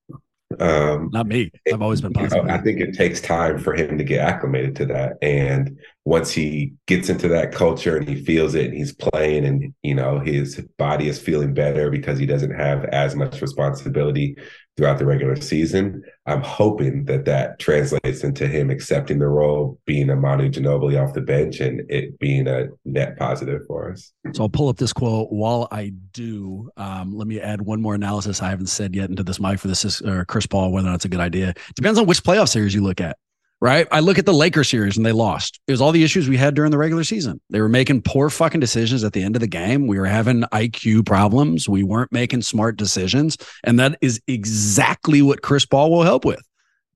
[0.59, 1.51] um, Not me.
[1.73, 2.43] I've always been positive.
[2.43, 5.17] You know, I think it takes time for him to get acclimated to that.
[5.23, 9.73] And once he gets into that culture and he feels it and he's playing and,
[9.83, 14.37] you know, his body is feeling better because he doesn't have as much responsibility
[14.81, 16.03] throughout the regular season.
[16.25, 21.13] I'm hoping that that translates into him accepting the role, being a Manu Ginobili off
[21.13, 24.11] the bench, and it being a net positive for us.
[24.33, 25.31] So I'll pull up this quote.
[25.31, 29.23] While I do, um, let me add one more analysis I haven't said yet into
[29.23, 31.53] this mic for this or Chris Paul, whether or not it's a good idea.
[31.75, 33.19] Depends on which playoff series you look at
[33.61, 33.87] right?
[33.93, 35.61] I look at the Lakers series and they lost.
[35.67, 37.41] It was all the issues we had during the regular season.
[37.51, 39.87] They were making poor fucking decisions at the end of the game.
[39.87, 41.69] We were having IQ problems.
[41.69, 43.37] We weren't making smart decisions.
[43.65, 46.43] And that is exactly what Chris Paul will help with.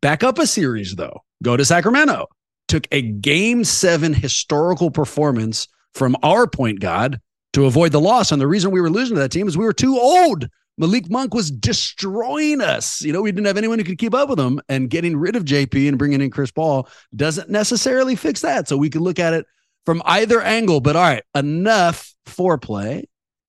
[0.01, 1.23] Back up a series, though.
[1.43, 2.29] Go to Sacramento.
[2.69, 7.21] Took a game seven historical performance from our point guard
[7.53, 8.33] to avoid the loss.
[8.33, 11.09] And the reason we were losing to that team is we were too old Malik
[11.11, 13.01] Monk was destroying us.
[13.03, 15.37] You know, we didn't have anyone who could keep up with him, and getting rid
[15.37, 18.69] of JP and bringing in Chris Paul doesn't necessarily fix that.
[18.69, 19.47] So we can look at it
[19.87, 20.81] from either angle.
[20.81, 23.05] But all right, enough foreplay.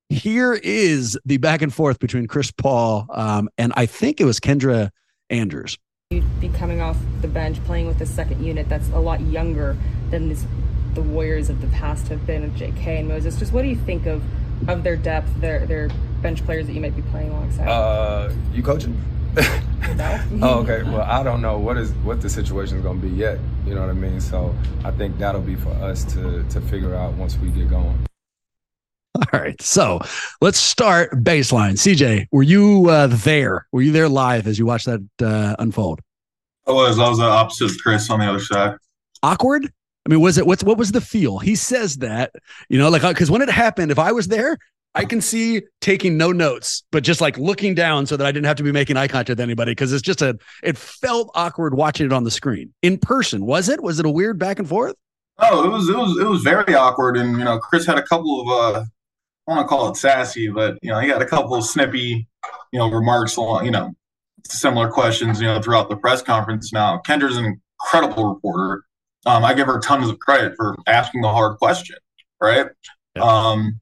[0.09, 4.39] Here is the back and forth between Chris Paul um, and I think it was
[4.39, 4.91] Kendra
[5.31, 5.79] Andrews.
[6.11, 9.75] You'd be coming off the bench playing with the second unit that's a lot younger
[10.11, 10.45] than this,
[10.93, 13.37] the Warriors of the past have been with JK and Moses.
[13.37, 14.23] Just what do you think of
[14.67, 15.89] of their depth, their their
[16.25, 17.67] bench players that you might be playing alongside?
[17.67, 18.99] Uh, you coaching?
[19.35, 20.23] no.
[20.41, 20.81] oh, okay.
[20.81, 23.37] Well, I don't know what is what the situation is going to be yet.
[23.67, 24.19] You know what I mean?
[24.19, 28.07] So I think that'll be for us to to figure out once we get going.
[29.15, 29.61] All right.
[29.61, 29.99] So
[30.41, 31.73] let's start baseline.
[31.73, 33.67] CJ, were you uh, there?
[33.71, 36.01] Were you there live as you watched that uh, unfold?
[36.67, 36.97] I was.
[36.97, 38.77] I was the opposite of Chris on the other side.
[39.21, 39.71] Awkward?
[40.05, 41.37] I mean, was it what's what was the feel?
[41.37, 42.31] He says that,
[42.69, 44.57] you know, like because uh, when it happened, if I was there,
[44.95, 48.45] I can see taking no notes, but just like looking down so that I didn't
[48.45, 51.75] have to be making eye contact with anybody because it's just a it felt awkward
[51.75, 52.73] watching it on the screen.
[52.81, 53.83] In person, was it?
[53.83, 54.95] Was it a weird back and forth?
[55.39, 57.17] Oh, it was it was it was very awkward.
[57.17, 58.85] And you know, Chris had a couple of uh
[59.47, 62.27] I want to call it sassy, but you know, he had a couple of snippy,
[62.71, 63.93] you know, remarks along, you know,
[64.47, 66.71] similar questions, you know, throughout the press conference.
[66.71, 68.83] Now, Kendra's an incredible reporter.
[69.25, 71.97] Um, I give her tons of credit for asking a hard question,
[72.41, 72.67] right?
[73.15, 73.23] Yeah.
[73.23, 73.81] Um,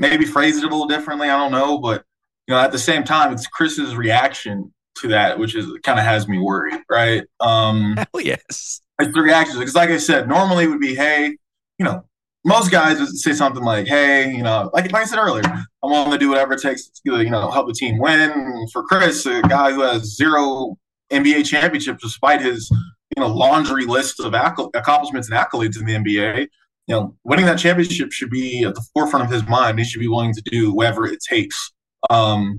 [0.00, 1.28] maybe phrase it a little differently.
[1.28, 2.04] I don't know, but
[2.48, 6.04] you know, at the same time, it's Chris's reaction to that, which is kind of
[6.04, 7.24] has me worried, right?
[7.38, 8.80] Um, Hell yes.
[8.98, 11.36] It's the reactions because, like I said, normally it would be, hey,
[11.78, 12.04] you know,
[12.44, 15.90] most guys would say something like, hey, you know, like, like I said earlier, I'm
[15.90, 18.66] willing to do whatever it takes to, you know, help the team win.
[18.72, 20.76] For Chris, a guy who has zero
[21.10, 22.70] NBA championships despite his,
[23.16, 26.48] you know, laundry list of accomplishments and accolades in the NBA,
[26.90, 29.78] you know, winning that championship should be at the forefront of his mind.
[29.78, 31.70] He should be willing to do whatever it takes
[32.10, 32.58] um,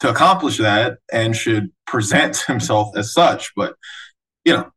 [0.00, 3.52] to accomplish that, and should present himself as such.
[3.56, 3.74] But
[4.44, 4.70] you know,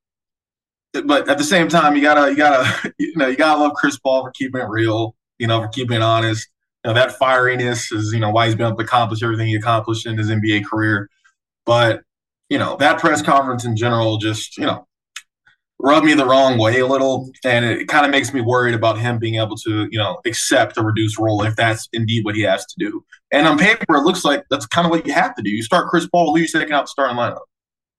[1.04, 3.99] but at the same time, you gotta, you gotta, you know, you gotta love Chris
[3.99, 5.17] Paul for keeping it real.
[5.38, 6.47] You know, for keeping it honest.
[6.86, 9.56] You know, that fieriness is, you know, why he's been able to accomplish everything he
[9.56, 11.10] accomplished in his NBA career.
[11.65, 12.04] But
[12.47, 14.88] you know, that press conference in general, just you know,
[15.79, 18.99] rubbed me the wrong way a little, and it kind of makes me worried about
[18.99, 22.41] him being able to, you know, accept a reduced role if that's indeed what he
[22.41, 23.03] has to do.
[23.31, 25.49] And on paper, it looks like that's kind of what you have to do.
[25.49, 27.39] You start Chris Paul, who you taking out the starting lineup?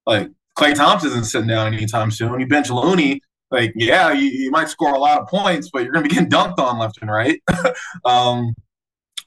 [0.06, 2.38] Like Klay Thompson isn't sitting down anytime soon.
[2.38, 5.92] You bench Looney, like yeah, you, you might score a lot of points, but you're
[5.92, 7.40] going to be getting dunked on left and right.
[8.04, 8.54] um,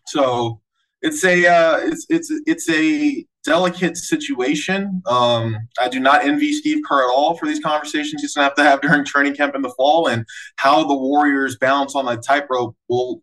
[0.05, 0.61] so
[1.03, 5.01] it's a uh, it's it's it's a delicate situation.
[5.05, 8.49] Um, I do not envy Steve Kerr at all for these conversations he's going to
[8.49, 12.05] have to have during training camp in the fall, and how the Warriors balance on
[12.05, 13.21] that tightrope will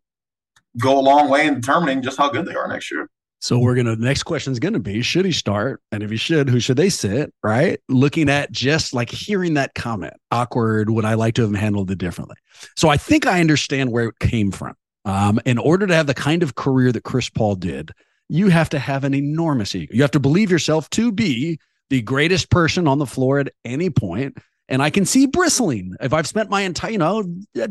[0.79, 3.09] go a long way in determining just how good they are next year.
[3.43, 5.81] So we're gonna The next question is gonna be should he start?
[5.91, 7.33] And if he should, who should they sit?
[7.43, 7.81] Right?
[7.89, 11.97] Looking at just like hearing that comment, awkward, would I like to have handled it
[11.97, 12.37] differently?
[12.77, 14.75] So I think I understand where it came from.
[15.05, 17.91] Um, in order to have the kind of career that Chris Paul did,
[18.29, 19.93] you have to have an enormous ego.
[19.95, 21.59] You have to believe yourself to be
[21.89, 24.39] the greatest person on the floor at any point.
[24.69, 27.25] And I can see bristling if I've spent my entire, you know,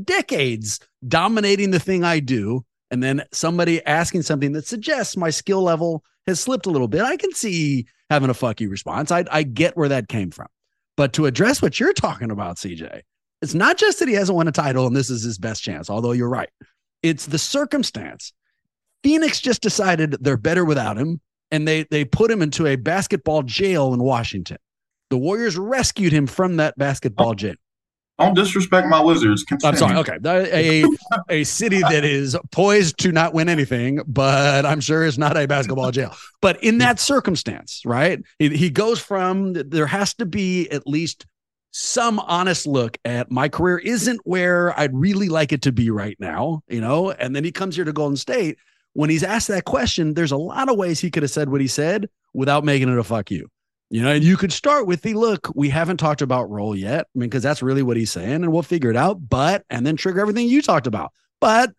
[0.03, 2.65] decades dominating the thing I do.
[2.91, 7.03] And then somebody asking something that suggests my skill level has slipped a little bit.
[7.03, 9.11] I can see having a fuck you response.
[9.11, 10.47] I, I get where that came from.
[10.97, 13.01] But to address what you're talking about, CJ,
[13.41, 15.89] it's not just that he hasn't won a title and this is his best chance,
[15.89, 16.49] although you're right.
[17.01, 18.33] It's the circumstance
[19.03, 23.43] Phoenix just decided they're better without him, and they they put him into a basketball
[23.43, 24.57] jail in Washington.
[25.09, 27.55] The Warriors rescued him from that basketball jail.
[28.19, 29.43] Don't disrespect my Wizards.
[29.43, 29.71] Continue.
[29.71, 29.95] I'm sorry.
[29.95, 30.85] Okay, a
[31.29, 35.47] a city that is poised to not win anything, but I'm sure is not a
[35.47, 36.13] basketball jail.
[36.41, 38.21] But in that circumstance, right?
[38.37, 41.25] He, he goes from there has to be at least
[41.71, 46.17] some honest look at my career isn't where I'd really like it to be right
[46.19, 47.11] now, you know.
[47.11, 48.57] And then he comes here to Golden State
[48.93, 51.61] when he's asked that question, there's a lot of ways he could have said what
[51.61, 53.47] he said without making it a fuck you.
[53.91, 57.07] You know, and you could start with the look, we haven't talked about role yet.
[57.15, 59.29] I mean, because that's really what he's saying, and we'll figure it out.
[59.29, 61.11] But and then trigger everything you talked about.
[61.41, 61.71] But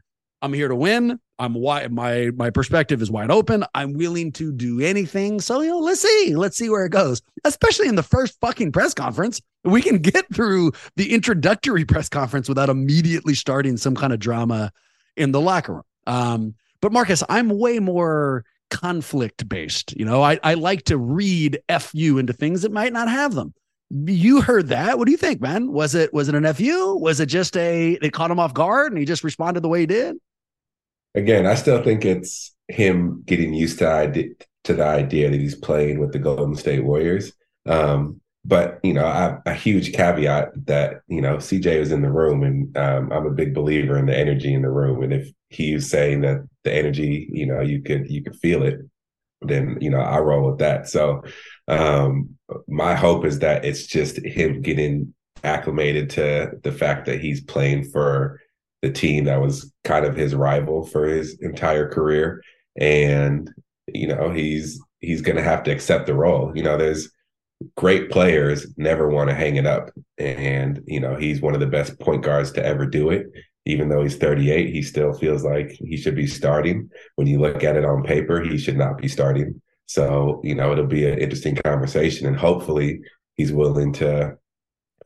[0.43, 1.19] I'm here to win.
[1.39, 3.65] I'm wide my my perspective is wide open.
[3.75, 5.41] I'm willing to do anything.
[5.41, 6.35] So, you know, let's see.
[6.37, 7.23] Let's see where it goes.
[7.45, 9.41] Especially in the first fucking press conference.
[9.65, 14.73] We can get through the introductory press conference without immediately starting some kind of drama
[15.17, 15.83] in the locker room.
[16.07, 19.95] Um, but Marcus, I'm way more conflict based.
[19.97, 23.53] You know, I, I like to read FU into things that might not have them.
[23.91, 24.99] You heard that.
[24.99, 25.73] What do you think, man?
[25.73, 26.97] Was it was it an FU?
[26.97, 29.81] Was it just a they caught him off guard and he just responded the way
[29.81, 30.17] he did?
[31.15, 35.99] Again, I still think it's him getting used to to the idea that he's playing
[35.99, 37.33] with the Golden State Warriors.
[37.67, 42.11] Um, but you know, I, a huge caveat that you know CJ was in the
[42.11, 45.03] room, and um, I'm a big believer in the energy in the room.
[45.03, 48.81] And if he's saying that the energy, you know, you could you could feel it,
[49.43, 50.89] then you know I roll with that.
[50.89, 51.23] So
[51.69, 52.31] um,
[52.67, 57.85] my hope is that it's just him getting acclimated to the fact that he's playing
[57.91, 58.41] for
[58.83, 62.43] the team that was kind of his rival for his entire career,
[62.79, 63.51] and
[63.89, 66.53] you know he's he's going to have to accept the role.
[66.55, 67.11] You know, there's
[67.77, 71.67] great players never want to hang it up, and you know he's one of the
[71.67, 73.27] best point guards to ever do it
[73.67, 76.91] even though he's 38, he still feels like he should be starting.
[77.17, 79.61] When you look at it on paper, he should not be starting.
[79.87, 82.27] So, you know, it'll be an interesting conversation.
[82.27, 83.01] And hopefully
[83.37, 84.37] he's willing to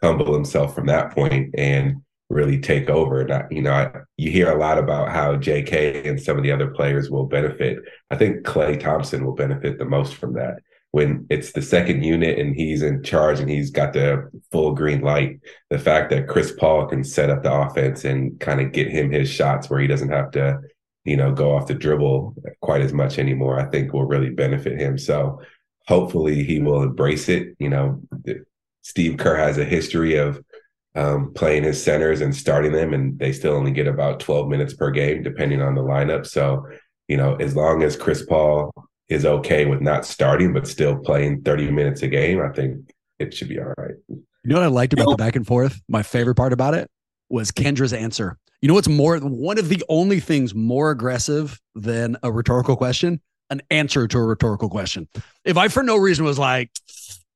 [0.03, 3.21] humble himself from that point and really take over.
[3.21, 6.53] And, you know, I, you hear a lot about how JK and some of the
[6.53, 7.79] other players will benefit.
[8.11, 10.57] I think Klay Thompson will benefit the most from that
[10.95, 15.01] when it's the second unit and he's in charge and he's got the full green
[15.01, 18.93] light, the fact that Chris Paul can set up the offense and kind of get
[18.93, 20.61] him his shots where he doesn't have to,
[21.05, 24.81] you know, go off the dribble quite as much anymore, I think will really benefit
[24.81, 24.97] him.
[24.97, 25.41] So
[25.89, 27.57] hopefully he will embrace it.
[27.59, 28.01] You know,
[28.83, 30.41] Steve Kerr has a history of
[30.95, 34.75] um, playing his centers and starting them, and they still only get about 12 minutes
[34.75, 36.27] per game, depending on the lineup.
[36.27, 36.67] So,
[37.09, 38.73] you know, as long as Chris Paul
[39.09, 43.35] is okay with not starting but still playing 30 minutes a game, I think it
[43.35, 43.95] should be all right.
[44.09, 45.81] You know what I liked about the back and forth?
[45.89, 46.91] My favorite part about it
[47.29, 48.39] was Kendra's answer.
[48.61, 53.21] You know what's more one of the only things more aggressive than a rhetorical question?
[53.51, 55.09] An answer to a rhetorical question.
[55.45, 56.71] If I for no reason was like,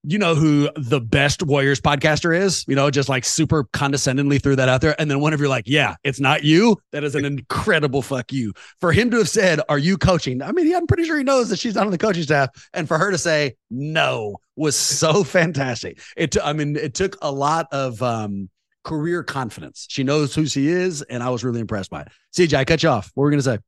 [0.04, 2.64] you know who the best Warriors podcaster is?
[2.68, 4.98] You know, just like super condescendingly threw that out there.
[5.00, 6.76] And then one of you like, yeah, it's not you.
[6.92, 8.52] That is an incredible fuck you.
[8.80, 10.40] For him to have said, Are you coaching?
[10.42, 12.50] I mean, yeah, I'm pretty sure he knows that she's not on the coaching staff.
[12.72, 16.00] And for her to say no was so fantastic.
[16.16, 18.48] It t- I mean, it took a lot of um
[18.84, 19.86] career confidence.
[19.90, 22.08] She knows who she is, and I was really impressed by it.
[22.36, 23.10] CJ, I cut you off.
[23.14, 23.58] What were we gonna say?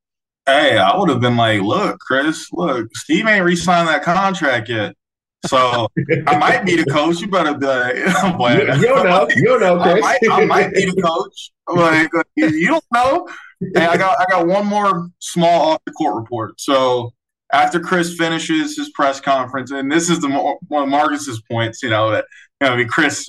[0.47, 4.97] Hey, I would have been like, look, Chris, look, Steve ain't re-signed that contract yet.
[5.47, 5.89] So
[6.27, 7.21] I might be the coach.
[7.21, 7.97] You better be like,
[8.81, 9.27] you, don't know.
[9.35, 10.05] You don't know, Chris.
[10.05, 11.51] I might, I might be the coach.
[11.69, 13.29] Like you don't know.
[13.61, 16.61] And I got I got one more small off the court report.
[16.61, 17.13] So
[17.53, 20.29] after Chris finishes his press conference, and this is the
[20.69, 22.25] one of Marcus's points, you know that
[22.61, 23.27] you know, I mean, Chris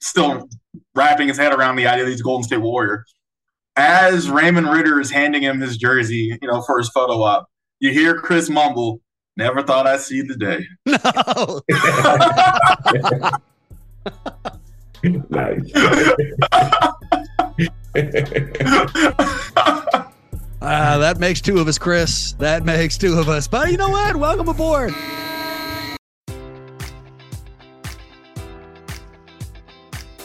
[0.00, 0.48] still
[0.94, 3.04] wrapping his head around the idea that he's a Golden State Warrior.
[3.76, 7.46] As Raymond Ridder is handing him his jersey, you know, for his photo op,
[7.80, 9.00] you hear Chris mumble,
[9.38, 10.66] "Never thought I'd see the day."
[15.02, 15.20] No.
[15.30, 15.70] nice.
[20.60, 22.32] Uh, that makes two of us, Chris.
[22.32, 23.46] That makes two of us.
[23.46, 24.16] But you know what?
[24.16, 24.92] Welcome aboard.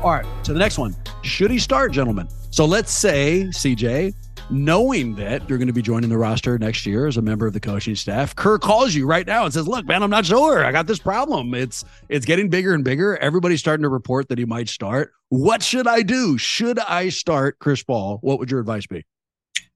[0.00, 0.26] All right.
[0.42, 2.28] So the next one should he start, gentlemen?
[2.50, 4.14] So let's say, CJ,
[4.50, 7.52] knowing that you're going to be joining the roster next year as a member of
[7.52, 10.64] the coaching staff, Kerr calls you right now and says, "Look, man, I'm not sure.
[10.64, 11.54] I got this problem.
[11.54, 13.16] It's it's getting bigger and bigger.
[13.18, 15.12] Everybody's starting to report that he might start.
[15.30, 16.38] What should I do?
[16.38, 18.18] Should I start Chris Paul?
[18.20, 19.04] What would your advice be?"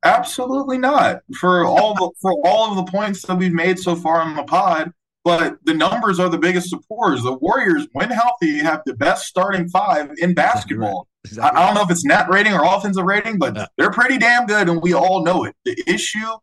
[0.05, 1.23] Absolutely not.
[1.41, 4.45] For all the for all of the points that we've made so far on the
[4.45, 4.93] pod,
[5.25, 7.23] but the numbers are the biggest supporters.
[7.23, 11.09] The Warriors, when healthy, have the best starting five in basketball.
[11.25, 11.55] Exactly right.
[11.55, 13.67] I, I, don't know if it's net rating or offensive rating, but yeah.
[13.77, 15.55] they're pretty damn good, and we all know it.
[15.65, 16.37] The issue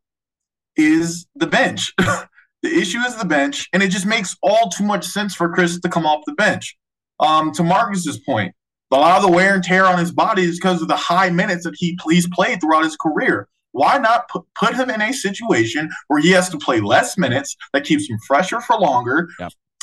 [0.76, 1.94] is the bench.
[1.98, 2.30] the
[2.64, 5.90] issue is the bench, and it just makes all too much sense for Chris to
[5.90, 6.78] come off the bench.
[7.20, 8.54] Um, to Marcus's point,
[8.92, 11.30] a lot of the wear and tear on his body is because of the high
[11.30, 13.48] minutes that he he's played throughout his career.
[13.76, 17.58] Why not put, put him in a situation where he has to play less minutes
[17.74, 19.28] that keeps him fresher for longer,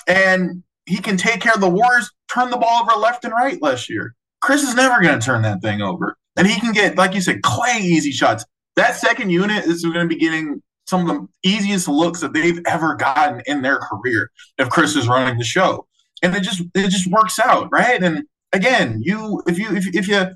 [0.09, 3.61] and he can take care of the Warriors, turn the ball over left and right
[3.61, 4.15] last year.
[4.41, 7.21] Chris is never going to turn that thing over, and he can get, like you
[7.21, 8.47] said, Klay easy shots.
[8.77, 12.63] That second unit is going to be getting some of the easiest looks that they've
[12.67, 15.87] ever gotten in their career if Chris is running the show,
[16.23, 18.03] and it just it just works out, right?
[18.03, 18.23] And
[18.55, 20.31] again, you if you if, if you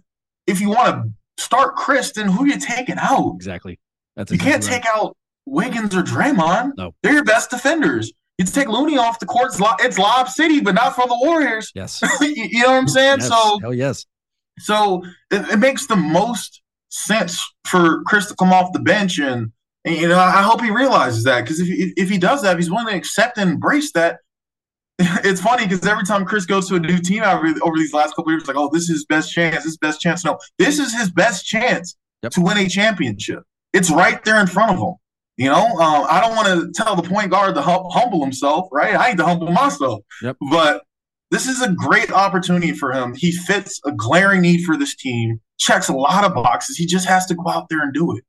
[0.46, 3.34] if you want to start Chris, then who you taking out?
[3.36, 3.78] Exactly.
[4.16, 4.72] That's you can't right.
[4.74, 6.72] take out Wiggins or Draymond.
[6.76, 8.12] No, they're your best defenders.
[8.38, 9.52] You take Looney off the court.
[9.80, 11.72] It's Lob City, but not for the Warriors.
[11.74, 13.20] Yes, you know what I'm saying.
[13.20, 13.28] Yes.
[13.28, 14.06] So, hell yes.
[14.58, 19.52] So it, it, makes the most sense for Chris to come off the bench, and,
[19.84, 22.52] and you know I hope he realizes that because if, if if he does that,
[22.52, 24.20] if he's willing to accept and embrace that,
[25.24, 28.16] it's funny because every time Chris goes to a new team over, over these last
[28.16, 30.24] couple years, like, oh, this is his best chance, this is best chance.
[30.24, 32.32] No, this is his best chance yep.
[32.32, 33.42] to win a championship.
[33.72, 34.94] It's right there in front of him.
[35.36, 38.68] You know, um, I don't want to tell the point guard to hum- humble himself,
[38.72, 38.98] right?
[38.98, 40.00] I need to humble myself.
[40.22, 40.36] Yep.
[40.50, 40.82] But
[41.30, 43.14] this is a great opportunity for him.
[43.14, 46.78] He fits a glaring need for this team, checks a lot of boxes.
[46.78, 48.24] He just has to go out there and do it.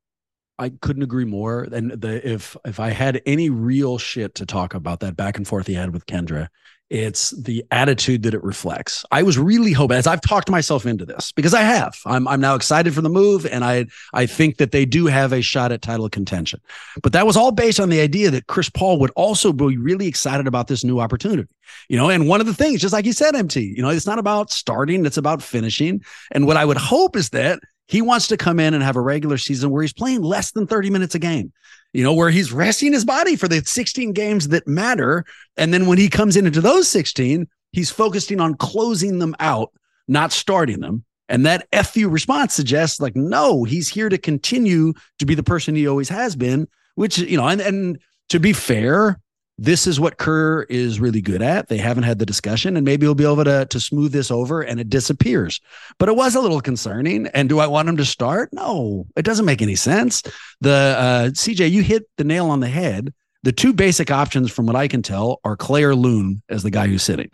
[0.60, 1.63] I couldn't agree more.
[1.63, 5.48] And the if if I had any real shit to talk about that back and
[5.48, 6.48] forth he had with Kendra,
[6.89, 9.04] it's the attitude that it reflects.
[9.12, 11.98] I was really hoping, as I've talked myself into this, because I have.
[12.06, 15.34] I'm I'm now excited for the move, and I I think that they do have
[15.34, 16.62] a shot at title contention.
[17.04, 20.08] But that was all based on the idea that Chris Paul would also be really
[20.08, 21.50] excited about this new opportunity.
[21.90, 24.08] You know, and one of the things, just like you said, MT, you know, it's
[24.08, 26.04] not about starting, it's about finishing.
[26.32, 29.02] And what I would hope is that he wants to come in and have a
[29.02, 31.52] regular season where he's playing less than 30 minutes a game
[31.94, 35.25] you know, where he's resting his body for the 16 games that matter.
[35.56, 39.71] And then when he comes in into those 16, he's focusing on closing them out,
[40.08, 41.04] not starting them.
[41.29, 45.75] And that FU response suggests like, no, he's here to continue to be the person
[45.75, 49.19] he always has been, which, you know, and, and to be fair,
[49.60, 51.68] this is what Kerr is really good at.
[51.68, 54.62] They haven't had the discussion, and maybe he'll be able to, to smooth this over
[54.62, 55.60] and it disappears.
[55.98, 57.28] But it was a little concerning.
[57.28, 58.50] And do I want him to start?
[58.54, 60.22] No, it doesn't make any sense.
[60.62, 63.14] The uh, CJ, you hit the nail on the head.
[63.44, 66.88] The two basic options, from what I can tell, are or Loon as the guy
[66.88, 67.30] who's sitting.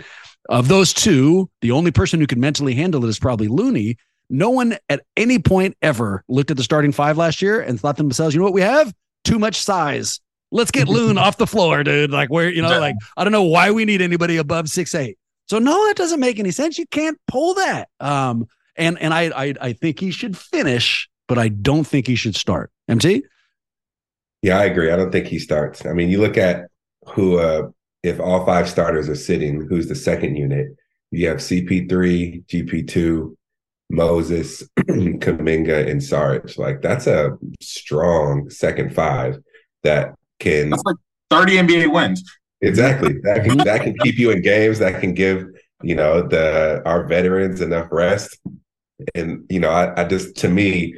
[0.49, 3.97] Of those two, the only person who can mentally handle it is probably Looney.
[4.29, 7.97] No one at any point ever looked at the starting five last year and thought
[7.97, 8.93] to themselves, you know what we have?
[9.23, 10.19] Too much size
[10.53, 12.11] Let's get Loon off the floor, dude.
[12.11, 15.17] Like where, you know, like I don't know why we need anybody above six eight.
[15.47, 16.77] So no, that doesn't make any sense.
[16.77, 17.89] You can't pull that.
[17.99, 22.15] Um, and and I I I think he should finish, but I don't think he
[22.15, 22.71] should start.
[22.87, 23.23] MT.
[24.41, 24.91] Yeah, I agree.
[24.91, 25.85] I don't think he starts.
[25.85, 26.67] I mean, you look at
[27.09, 27.69] who uh
[28.03, 30.67] if all five starters are sitting, who's the second unit?
[31.11, 33.35] You have CP3, GP2,
[33.89, 36.57] Moses, Kuminga, and Sarge.
[36.57, 39.39] Like that's a strong second five
[39.83, 40.97] that can that's like
[41.29, 42.23] 30 NBA wins.
[42.61, 43.19] Exactly.
[43.23, 45.47] That can that can keep you in games, that can give,
[45.81, 48.37] you know, the our veterans enough rest.
[49.15, 50.95] And, you know, I, I just to me,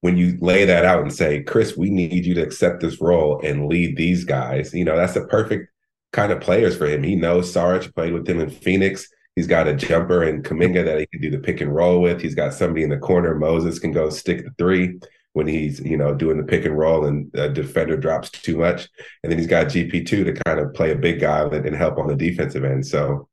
[0.00, 3.40] when you lay that out and say, Chris, we need you to accept this role
[3.42, 5.72] and lead these guys, you know, that's the perfect
[6.12, 7.02] kind of players for him.
[7.02, 9.08] He knows Sarge played with him in Phoenix.
[9.34, 12.20] He's got a jumper and Kuminga that he can do the pick and roll with.
[12.20, 13.34] He's got somebody in the corner.
[13.34, 14.98] Moses can go stick the three
[15.38, 18.88] when he's you know doing the pick and roll and a defender drops too much,
[19.22, 21.96] and then he's got GP two to kind of play a big guy and help
[21.96, 22.84] on the defensive end.
[22.84, 23.28] So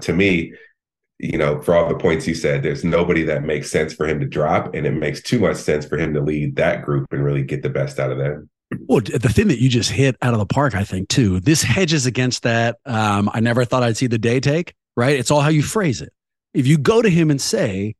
[0.00, 0.52] to me,
[1.20, 4.18] you know, for all the points you said, there's nobody that makes sense for him
[4.18, 7.24] to drop, and it makes too much sense for him to lead that group and
[7.24, 8.50] really get the best out of them.
[8.88, 11.62] Well, the thing that you just hit out of the park, I think, too, this
[11.62, 12.78] hedges against that.
[12.84, 15.16] Um, I never thought I'd see the day take, right?
[15.16, 16.12] It's all how you phrase it.
[16.52, 17.94] If you go to him and say,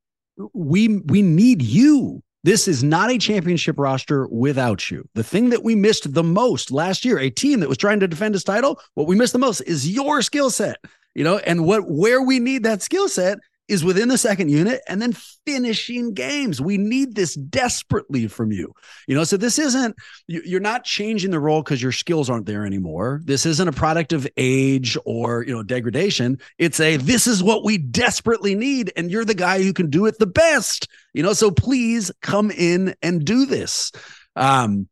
[0.52, 5.08] we we need you this is not a championship roster without you.
[5.14, 8.06] The thing that we missed the most last year, a team that was trying to
[8.06, 10.76] defend his title, what we missed the most is your skill set.
[11.14, 14.82] You know, and what where we need that skill set is within the second unit
[14.86, 15.14] and then
[15.46, 16.60] finishing games.
[16.60, 18.74] We need this desperately from you.
[19.08, 19.96] You know, so this isn't,
[20.26, 23.22] you're not changing the role because your skills aren't there anymore.
[23.24, 26.38] This isn't a product of age or, you know, degradation.
[26.58, 28.92] It's a, this is what we desperately need.
[28.96, 32.50] And you're the guy who can do it the best, you know, so please come
[32.50, 33.92] in and do this.
[34.36, 34.88] Um,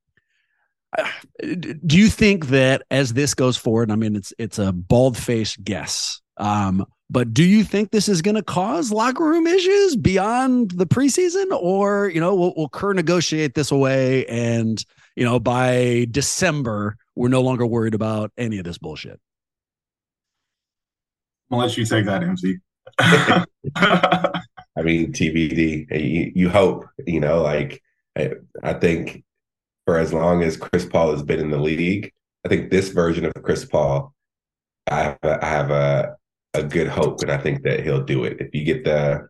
[1.42, 5.62] do you think that as this goes forward, I mean, it's, it's a bald faced
[5.62, 6.20] guess.
[6.38, 10.86] Um, but do you think this is going to cause locker room issues beyond the
[10.86, 14.82] preseason, or you know, will, will Kerr negotiate this away, and
[15.14, 19.20] you know, by December we're no longer worried about any of this bullshit?
[21.50, 22.56] I'll let you take that, MC.
[22.98, 25.86] I mean, TBD.
[25.90, 27.82] You, you, hope, you know, like
[28.16, 28.32] I,
[28.62, 29.22] I think
[29.84, 32.10] for as long as Chris Paul has been in the league,
[32.46, 34.14] I think this version of Chris Paul,
[34.90, 36.16] I have a, I have a
[36.54, 38.40] a good hope, and I think that he'll do it.
[38.40, 39.28] If you get the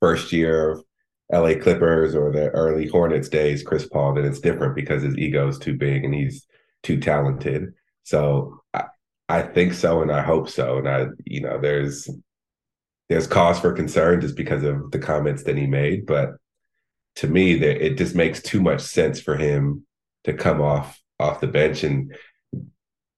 [0.00, 0.84] first year of
[1.32, 5.48] LA Clippers or the early Hornets days, Chris Paul, then it's different because his ego
[5.48, 6.46] is too big and he's
[6.82, 7.72] too talented.
[8.04, 8.84] So I,
[9.28, 10.78] I think so, and I hope so.
[10.78, 12.08] And I, you know, there's
[13.08, 16.36] there's cause for concern just because of the comments that he made, but
[17.16, 19.86] to me, that it just makes too much sense for him
[20.24, 22.14] to come off off the bench and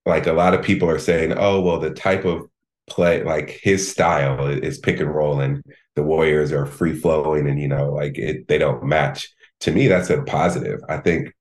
[0.07, 2.48] like a lot of people are saying, oh well, the type of
[2.89, 5.63] play like his style is pick and roll and
[5.97, 9.33] the warriors are free flowing and you know like it they don't match.
[9.61, 10.81] To me that's a positive.
[10.89, 11.35] I think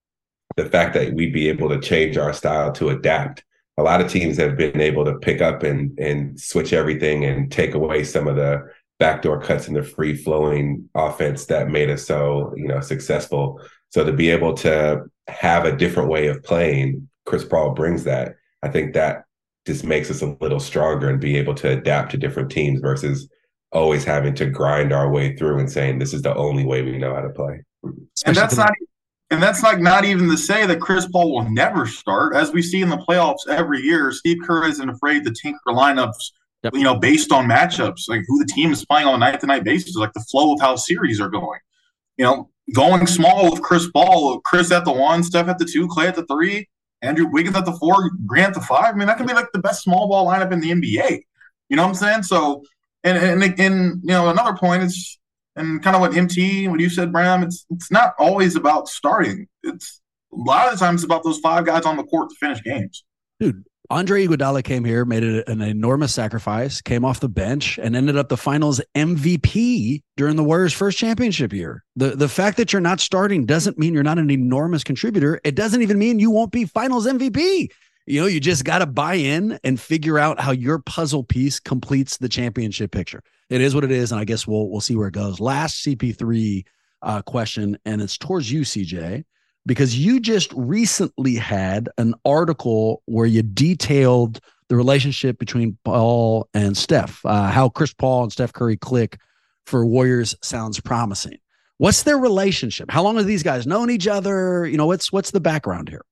[0.55, 3.43] the fact that we'd be able to change our style to adapt.
[3.77, 7.51] A lot of teams have been able to pick up and and switch everything and
[7.51, 8.67] take away some of the
[8.99, 13.61] backdoor cuts in the free flowing offense that made us so you know successful.
[13.89, 18.37] So to be able to have a different way of playing chris paul brings that.
[18.63, 19.25] I think that
[19.67, 23.29] just makes us a little stronger and be able to adapt to different teams versus
[23.73, 26.97] always having to grind our way through and saying this is the only way we
[26.97, 27.61] know how to play.
[28.25, 28.71] And that's not
[29.29, 32.33] and that's like not even to say that Chris Paul will never start.
[32.33, 36.31] As we see in the playoffs every year, Steve Kerr isn't afraid to tinker lineups,
[36.63, 36.73] yep.
[36.73, 39.45] you know, based on matchups, like who the team is playing on a night to
[39.45, 41.59] night basis, like the flow of how series are going.
[42.15, 45.89] You know, going small with Chris Paul, Chris at the one, Steph at the two,
[45.89, 46.69] Klay at the three,
[47.01, 48.95] Andrew Wiggins at the four, Grant the five.
[48.95, 51.21] I mean, that could be like the best small ball lineup in the NBA.
[51.69, 52.23] You know what I'm saying?
[52.23, 52.63] So,
[53.03, 55.17] and and, and you know, another point is
[55.57, 59.47] and kind of what MT, what you said, Bram, it's it's not always about starting.
[59.63, 62.61] It's a lot of the times about those five guys on the court to finish
[62.63, 63.03] games.
[63.39, 68.17] Dude, Andre Iguodala came here, made an enormous sacrifice, came off the bench, and ended
[68.17, 71.85] up the Finals MVP during the Warriors' first championship year.
[71.95, 75.39] the The fact that you're not starting doesn't mean you're not an enormous contributor.
[75.43, 77.69] It doesn't even mean you won't be Finals MVP.
[78.05, 81.59] You know, you just got to buy in and figure out how your puzzle piece
[81.59, 84.95] completes the championship picture it is what it is, and I guess we'll we'll see
[84.95, 85.39] where it goes.
[85.39, 86.65] Last CP3
[87.01, 89.23] uh, question, and it's towards you, CJ,
[89.67, 94.39] because you just recently had an article where you detailed
[94.69, 99.19] the relationship between Paul and Steph, uh, how Chris Paul and Steph Curry click
[99.65, 101.37] for Warriors sounds promising.
[101.77, 102.89] What's their relationship?
[102.89, 104.65] How long have these guys known each other?
[104.65, 106.03] You know, what's what's the background here?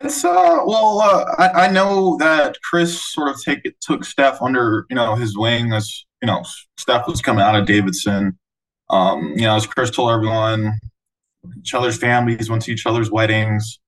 [0.00, 4.86] It's uh well uh, I, I know that Chris sort of take took Steph under
[4.88, 6.42] you know his wing as you know
[6.78, 8.38] Steph was coming out of Davidson.
[8.90, 10.78] Um, you know, as Chris told everyone,
[11.58, 13.80] each other's families went to each other's weddings.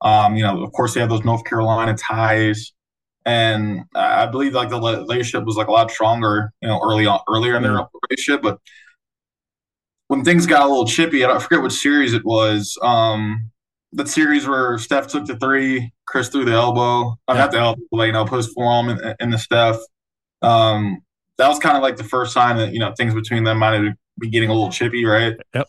[0.00, 2.72] Um, you know, of course they have those North Carolina ties,
[3.26, 7.20] and I believe like the relationship was like a lot stronger, you know, early on
[7.28, 8.42] earlier in their relationship.
[8.42, 8.58] But
[10.06, 12.78] when things got a little chippy, I don't forget which series it was.
[12.82, 13.50] Um,
[13.92, 17.18] the series where Steph took the three, Chris threw the elbow.
[17.26, 17.38] I yeah.
[17.38, 19.78] not the elbow, like, you know, his forearm in, in the Steph.
[20.42, 21.02] Um,
[21.38, 23.94] that was kind of like the first sign that you know things between them might
[24.18, 25.36] be getting a little chippy, right?
[25.54, 25.66] Yep.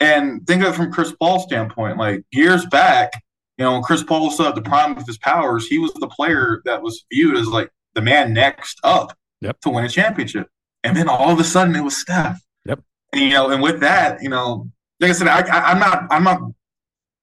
[0.00, 1.96] And think of it from Chris Paul's standpoint.
[1.96, 3.12] Like years back,
[3.56, 5.92] you know, when Chris Paul was still at the prime of his powers, he was
[5.94, 9.58] the player that was viewed as like the man next up yep.
[9.60, 10.48] to win a championship.
[10.84, 12.38] And then all of a sudden, it was Steph.
[12.66, 12.80] Yep.
[13.12, 14.70] And you know, and with that, you know,
[15.00, 16.40] like I said, I, I, I'm not, I'm not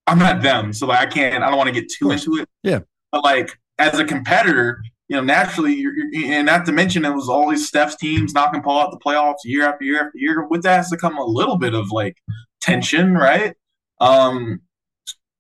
[0.08, 1.44] I'm not them, so like I can't.
[1.44, 2.50] I don't want to get too into it.
[2.62, 2.80] Yeah.
[3.12, 7.14] But like as a competitor, you know, naturally, you're, you're, and not to mention it
[7.14, 10.48] was all these Steph's teams knocking Paul out the playoffs year after year after year.
[10.48, 12.18] With that has to come a little bit of like
[12.64, 13.56] tension, right?
[14.00, 14.62] Um,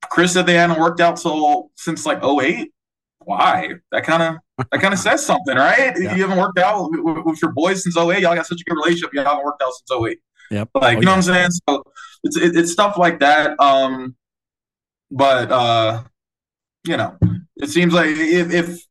[0.10, 2.72] Chris said they hadn't worked out so since like 08.
[3.26, 3.70] Why?
[3.92, 5.94] That kind of that kind of says something, right?
[5.98, 6.16] Yeah.
[6.16, 8.22] You haven't worked out with, with, your boys since 08.
[8.22, 9.12] Y'all got such a good relationship.
[9.14, 10.20] You haven't worked out since 08.
[10.52, 10.70] Yep.
[10.76, 11.16] Like, oh, you know yeah.
[11.16, 11.52] what I'm saying?
[11.70, 11.84] So
[12.24, 13.60] it's it, it's stuff like that.
[13.60, 14.16] Um,
[15.10, 16.04] but uh,
[16.86, 17.18] you know,
[17.56, 18.86] it seems like if if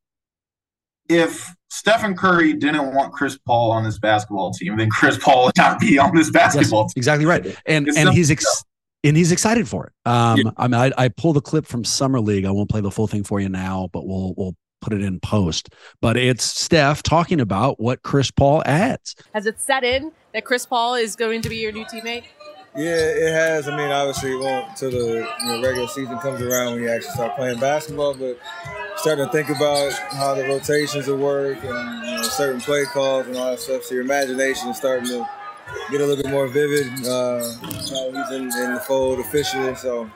[1.09, 5.57] if Stephen Curry didn't want Chris Paul on this basketball team, then Chris Paul would
[5.57, 7.01] not be on this basketball yes, team.
[7.01, 7.57] Exactly right.
[7.65, 8.65] And it's and he's ex-
[9.03, 9.93] and he's excited for it.
[10.09, 10.51] Um, yeah.
[10.59, 12.45] I mean, I, I pulled a clip from Summer League.
[12.45, 15.19] I won't play the full thing for you now, but we'll we'll put it in
[15.21, 15.71] post.
[16.03, 19.17] But it's Steph talking about what Chris Paul adds.
[19.33, 22.25] Has it set in that Chris Paul is going to be your new teammate?
[22.77, 23.67] Yeah, it has.
[23.67, 26.91] I mean, obviously, it won't until the you know, regular season comes around when you
[26.91, 28.13] actually start playing basketball.
[28.13, 28.39] But
[28.97, 33.27] starting to think about how the rotations will work and you know, certain play calls
[33.27, 33.85] and all that stuff.
[33.85, 35.29] So your imagination is starting to
[35.91, 36.87] get a little bit more vivid.
[37.07, 39.75] Uh, he's in, in the fold officially.
[39.75, 40.11] So,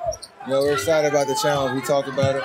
[0.47, 1.81] you know, we're excited about the challenge.
[1.81, 2.45] We talked about it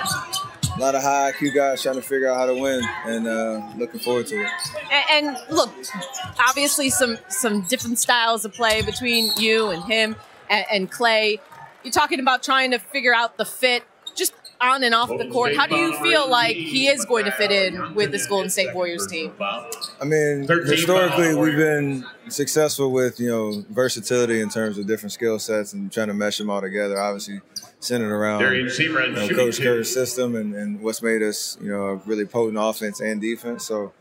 [0.76, 3.62] a lot of high IQ guys trying to figure out how to win, and uh,
[3.76, 4.50] looking forward to it.
[4.90, 5.70] And, and, look,
[6.38, 10.16] obviously some some different styles of play between you and him
[10.48, 11.40] and, and Klay.
[11.84, 13.84] You're talking about trying to figure out the fit
[14.62, 15.56] on and off the court.
[15.56, 18.74] How do you feel like he is going to fit in with this Golden State
[18.74, 19.32] Warriors team?
[19.40, 25.38] I mean, historically, we've been successful with you know versatility in terms of different skill
[25.38, 26.98] sets and trying to mesh them all together.
[26.98, 27.40] Obviously,
[27.80, 28.68] centered around you
[29.12, 33.00] know, Coach Kerr's system and, and what's made us you know a really potent offense
[33.00, 33.64] and defense.
[33.66, 33.92] So.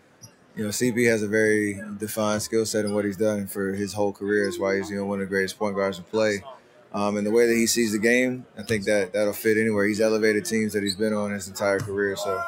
[0.53, 3.93] You know, CP has a very defined skill set in what he's done for his
[3.93, 4.49] whole career.
[4.49, 6.43] Is why he's you know one of the greatest point guards to play.
[6.93, 9.85] Um, and the way that he sees the game, I think that that'll fit anywhere.
[9.85, 12.17] He's elevated teams that he's been on his entire career.
[12.17, 12.41] So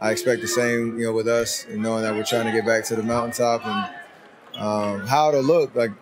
[0.00, 2.66] I expect the same, you know, with us, and knowing that we're trying to get
[2.66, 5.92] back to the mountaintop and um, how it'll look like.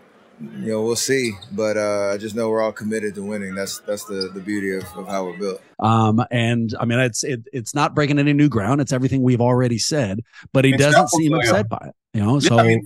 [0.40, 3.54] You know, we'll see, but uh, I just know we're all committed to winning.
[3.54, 5.62] That's that's the the beauty of, of how we're built.
[5.78, 8.80] Um, and I mean, it's it, it's not breaking any new ground.
[8.80, 11.94] It's everything we've already said, but he doesn't seem upset by it.
[12.14, 12.56] You know, so.
[12.56, 12.82] Yeah, I mean,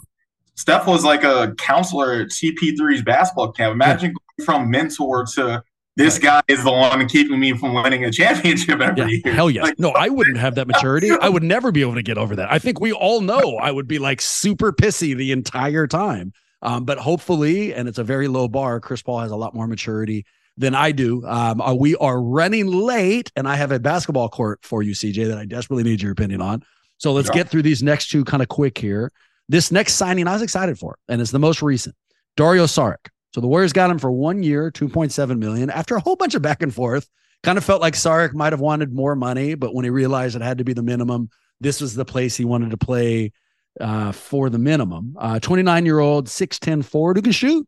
[0.57, 3.73] Steph was like a counselor at CP3's basketball camp.
[3.73, 4.28] Imagine yeah.
[4.45, 5.63] From mentor to
[5.97, 9.35] this guy is the one keeping me from winning a championship every yeah, year.
[9.35, 9.65] Hell yes.
[9.65, 11.11] Like, no, I wouldn't have that maturity.
[11.11, 12.53] I would never be able to get over that.
[12.53, 16.33] I think we all know I would be like super pissy the entire time.
[16.63, 19.67] Um, but hopefully, and it's a very low bar, Chris Paul has a lot more
[19.67, 20.25] maturity
[20.57, 21.25] than I do.
[21.27, 25.29] Um, uh, we are running late, and I have a basketball court for you, CJ,
[25.29, 26.65] that I desperately need your opinion on.
[26.99, 27.35] So let's yeah.
[27.35, 29.13] get through these next two kind of quick here.
[29.49, 31.95] This next signing I was excited for, and it's the most recent.
[32.37, 33.09] Dario Saric.
[33.35, 35.71] So the Warriors got him for one year, 2.7 million.
[35.71, 37.09] After a whole bunch of back and forth,
[37.43, 40.43] kind of felt like Saric might have wanted more money, but when he realized it
[40.43, 41.29] had to be the minimum,
[41.61, 43.33] this was the place he wanted to play
[43.81, 45.17] uh, for the minimum.
[45.41, 47.67] 29 uh, year old, 6'10 forward who can shoot.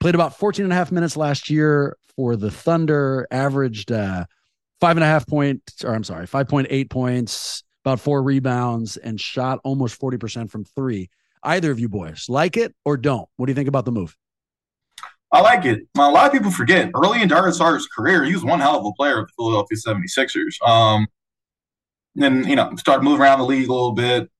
[0.00, 4.24] Played about 14 and a half minutes last year for the Thunder, averaged uh,
[4.80, 9.60] five and a half points, or I'm sorry, 5.8 points, about four rebounds, and shot
[9.62, 11.08] almost 40% from three.
[11.44, 13.28] Either of you boys like it or don't?
[13.36, 14.16] What do you think about the move?
[15.32, 15.80] I like it.
[15.96, 18.84] A lot of people forget early in Dario Saric's career, he was one hell of
[18.84, 20.68] a player of the Philadelphia 76ers.
[20.68, 21.06] Um,
[22.14, 24.30] then, you know, started moving around the league a little bit.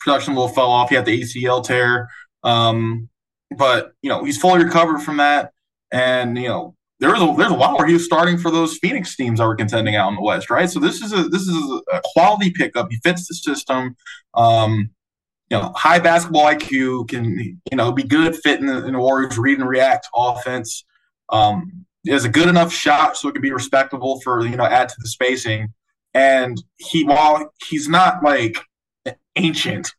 [0.00, 0.88] Production a little fell off.
[0.88, 2.08] He had the ACL tear.
[2.42, 3.08] Um,
[3.56, 5.52] but, you know, he's fully recovered from that.
[5.92, 8.78] And, you know, there was a there's a while where he was starting for those
[8.78, 10.70] Phoenix teams that were contending out in the West, right?
[10.70, 11.56] So this is a this is
[11.92, 12.88] a quality pickup.
[12.90, 13.96] He fits the system.
[14.34, 14.90] Um,
[15.52, 18.98] you know, high basketball IQ can you know be good fit in the, in the
[18.98, 20.84] Warriors read and react offense.
[21.28, 24.88] Um, has a good enough shot so it can be respectable for you know add
[24.88, 25.68] to the spacing.
[26.14, 28.56] And he while he's not like
[29.36, 29.92] ancient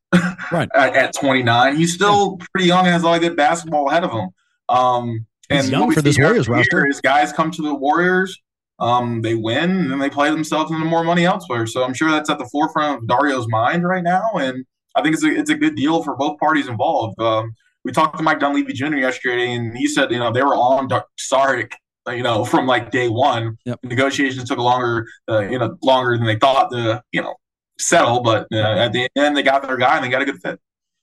[0.51, 0.69] right.
[0.75, 4.03] at, at 29, he's still pretty young and has all lot of good basketball ahead
[4.03, 4.29] of him.
[4.69, 6.87] Um, and young for this Warriors roster.
[6.87, 8.41] Is guys come to the Warriors,
[8.79, 11.67] um, they win, and then they play themselves into more money elsewhere.
[11.67, 14.65] So I'm sure that's at the forefront of Dario's mind right now, and
[14.95, 17.19] I think it's a it's a good deal for both parties involved.
[17.19, 18.95] Um, we talked to Mike Dunleavy Jr.
[18.95, 20.89] yesterday, and he said you know they were on
[21.19, 21.73] Saric,
[22.07, 23.57] you know, from like day one.
[23.65, 23.79] Yep.
[23.83, 27.35] Negotiations took longer, uh, you know, longer than they thought to you know
[27.79, 30.41] settle, but uh, at the end they got their guy and they got a good
[30.41, 30.59] fit.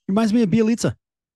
[0.07, 0.95] Reminds me of Bjelica.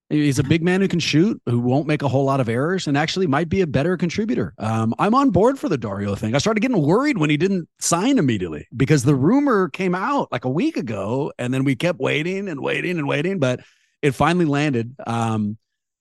[0.10, 2.86] He's a big man who can shoot, who won't make a whole lot of errors,
[2.86, 4.53] and actually might be a better contributor.
[4.60, 6.36] Um, I'm on board for the Dario thing.
[6.36, 10.45] I started getting worried when he didn't sign immediately because the rumor came out like
[10.45, 13.62] a week ago, and then we kept waiting and waiting and waiting, but
[14.03, 14.95] it finally landed.
[15.08, 15.58] Um,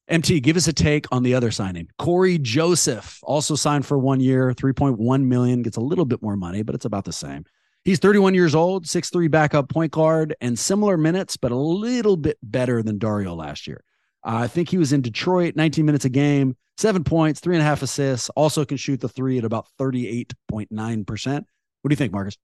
[0.09, 1.89] MT, give us a take on the other signing.
[1.99, 6.63] Cory Joseph also signed for one year, 3.1 million, gets a little bit more money,
[6.63, 7.47] but it's about the same.
[7.85, 12.37] He's 31 years old, 6'3 backup point guard, and similar minutes, but a little bit
[12.43, 13.83] better than Dario last year.
[14.25, 17.63] Uh, I think he was in Detroit, 19 minutes a game, seven points, three and
[17.63, 18.31] a half assists.
[18.31, 21.35] Also can shoot the three at about 38.9%.
[21.35, 22.37] What do you think, Marcus?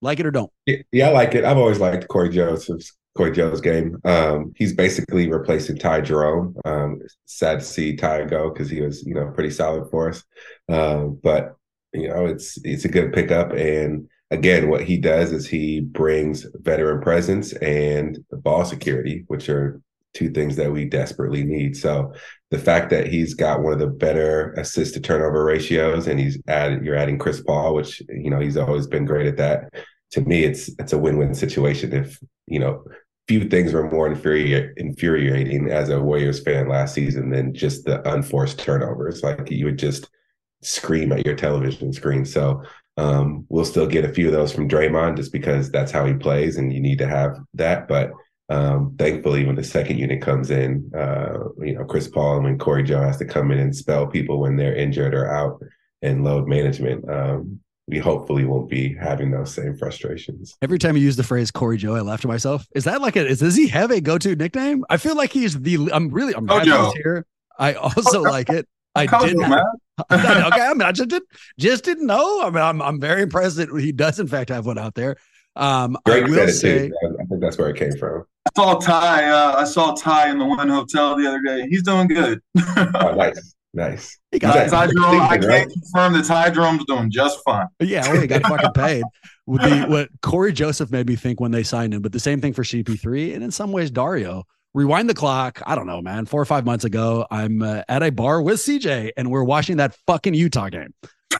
[0.00, 0.50] Like it or don't?
[0.66, 1.44] Yeah, I like it.
[1.44, 3.98] I've always liked Cory Joseph's Cory Joe's game.
[4.04, 6.56] Um, he's basically replacing Ty Jerome.
[6.64, 10.24] Um, sad to see Ty go because he was, you know, pretty solid for us.
[10.68, 11.56] Um, but
[11.92, 13.52] you know, it's it's a good pickup.
[13.52, 19.80] And again, what he does is he brings veteran presence and ball security, which are
[20.18, 21.76] two things that we desperately need.
[21.76, 22.12] So
[22.50, 26.38] the fact that he's got one of the better assist to turnover ratios and he's
[26.48, 29.72] added you're adding Chris Paul, which you know he's always been great at that.
[30.12, 31.92] To me, it's it's a win-win situation.
[31.92, 32.82] If you know,
[33.28, 38.06] few things were more infuri- infuriating as a Warriors fan last season than just the
[38.10, 39.22] unforced turnovers.
[39.22, 40.08] Like you would just
[40.62, 42.24] scream at your television screen.
[42.24, 42.64] So
[42.96, 46.14] um, we'll still get a few of those from Draymond just because that's how he
[46.14, 47.86] plays and you need to have that.
[47.86, 48.10] But
[48.48, 52.58] um, thankfully, when the second unit comes in, uh, you know, Chris Paul and when
[52.58, 55.60] Cory Joe has to come in and spell people when they're injured or out
[56.00, 60.56] and load management, um, we hopefully won't be having those same frustrations.
[60.62, 62.66] Every time you use the phrase Cory Joe, I laugh to myself.
[62.74, 64.84] Is that like a, is, does he have a go-to nickname?
[64.88, 67.26] I feel like he's the, I'm really, I'm oh, here.
[67.58, 68.66] I also like it.
[68.94, 69.44] I didn't.
[69.52, 69.60] okay,
[70.10, 71.28] I mean, I just didn't,
[71.58, 72.42] just didn't know.
[72.42, 75.16] I mean, I'm, I'm very impressed that he does in fact have one out there.
[75.56, 78.24] Um, Greg I will say, I think that's where it came from.
[78.56, 79.28] I saw Ty.
[79.28, 81.66] Uh, I saw Ty in the one hotel the other day.
[81.68, 82.40] He's doing good.
[82.76, 83.54] oh, nice.
[83.74, 84.18] Nice.
[84.32, 85.68] He got Ty Jerome, I can't right?
[85.68, 87.66] confirm that Ty Jerome's doing just fine.
[87.80, 89.04] Yeah, well, he got fucking paid.
[89.46, 92.40] With the, what Cory Joseph made me think when they signed him, but the same
[92.40, 94.44] thing for CP3 and in some ways Dario.
[94.74, 95.62] Rewind the clock.
[95.66, 96.26] I don't know, man.
[96.26, 99.78] Four or five months ago, I'm uh, at a bar with CJ and we're watching
[99.78, 100.92] that fucking Utah game.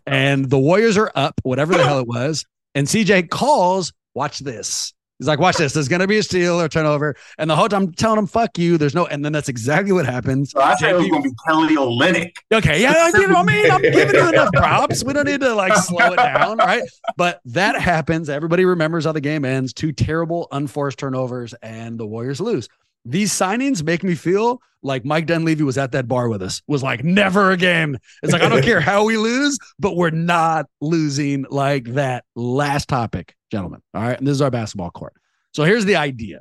[0.06, 2.46] And the Warriors are up, whatever the hell it was.
[2.74, 4.94] And CJ calls, watch this.
[5.18, 5.72] He's like, watch this.
[5.72, 7.16] There's going to be a steal or turnover.
[7.38, 8.78] And the whole time I'm telling him, fuck you.
[8.78, 10.52] There's no, and then that's exactly what happens.
[10.52, 12.36] So I said it was going to be Kelly Olynyk.
[12.52, 12.80] Okay.
[12.80, 13.08] Yeah.
[13.08, 15.02] You know, I mean, I'm giving you enough props.
[15.02, 16.58] We don't need to like slow it down.
[16.58, 16.82] Right.
[17.16, 18.28] But that happens.
[18.28, 19.72] Everybody remembers how the game ends.
[19.72, 22.68] Two terrible unforced turnovers and the Warriors lose.
[23.04, 26.82] These signings make me feel like Mike Dunleavy was at that bar with us, was
[26.82, 27.98] like, never again.
[28.22, 32.24] It's like, I don't care how we lose, but we're not losing like that.
[32.36, 33.80] Last topic, gentlemen.
[33.94, 34.18] All right.
[34.18, 35.14] And this is our basketball court.
[35.52, 36.40] So here's the idea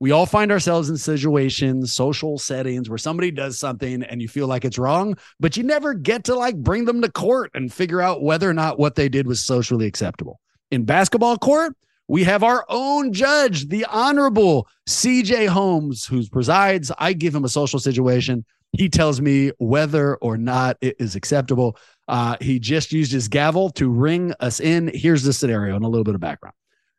[0.00, 4.46] we all find ourselves in situations, social settings where somebody does something and you feel
[4.46, 8.00] like it's wrong, but you never get to like bring them to court and figure
[8.00, 10.38] out whether or not what they did was socially acceptable.
[10.70, 11.74] In basketball court,
[12.08, 16.90] we have our own judge, the Honorable CJ Holmes, who presides.
[16.98, 18.46] I give him a social situation.
[18.72, 21.76] He tells me whether or not it is acceptable.
[22.08, 24.90] Uh, he just used his gavel to ring us in.
[24.92, 26.54] Here's the scenario and a little bit of background.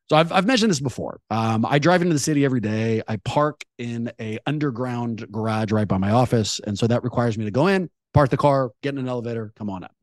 [0.10, 1.20] So I've, I've mentioned this before.
[1.30, 3.02] Um, I drive into the city every day.
[3.08, 7.46] I park in a underground garage right by my office, and so that requires me
[7.46, 9.96] to go in, park the car, get in an elevator, come on up.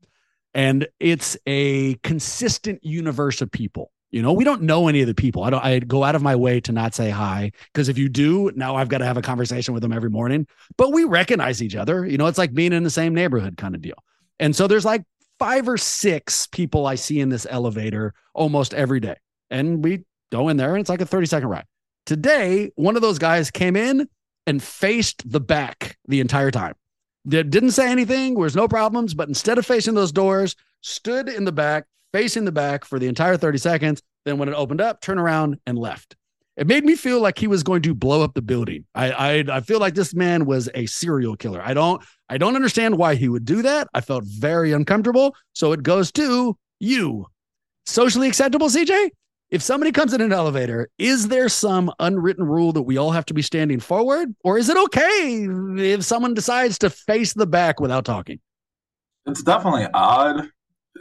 [0.53, 3.91] And it's a consistent universe of people.
[4.11, 5.43] You know, we don't know any of the people.
[5.43, 5.63] I don't.
[5.63, 8.75] I go out of my way to not say hi because if you do, now
[8.75, 10.47] I've got to have a conversation with them every morning.
[10.77, 12.05] But we recognize each other.
[12.05, 14.01] You know, it's like being in the same neighborhood kind of deal.
[14.39, 15.03] And so there's like
[15.39, 19.15] five or six people I see in this elevator almost every day
[19.49, 21.65] and we go in there and it's like a 30 second ride.
[22.05, 24.07] Today, one of those guys came in
[24.45, 26.73] and faced the back the entire time.
[27.27, 31.51] Didn't say anything, was no problems, but instead of facing those doors, stood in the
[31.51, 31.85] back,
[32.17, 34.01] facing the back for the entire 30 seconds.
[34.25, 36.15] Then when it opened up, turn around and left.
[36.55, 38.85] It made me feel like he was going to blow up the building.
[38.95, 41.61] I, I I feel like this man was a serial killer.
[41.63, 43.87] I don't I don't understand why he would do that.
[43.93, 45.35] I felt very uncomfortable.
[45.53, 47.27] So it goes to you.
[47.85, 49.11] Socially acceptable, CJ?
[49.49, 53.25] if somebody comes in an elevator, is there some unwritten rule that we all have
[53.27, 54.35] to be standing forward?
[54.43, 55.47] Or is it okay
[55.77, 58.41] if someone decides to face the back without talking?
[59.25, 60.49] It's definitely odd.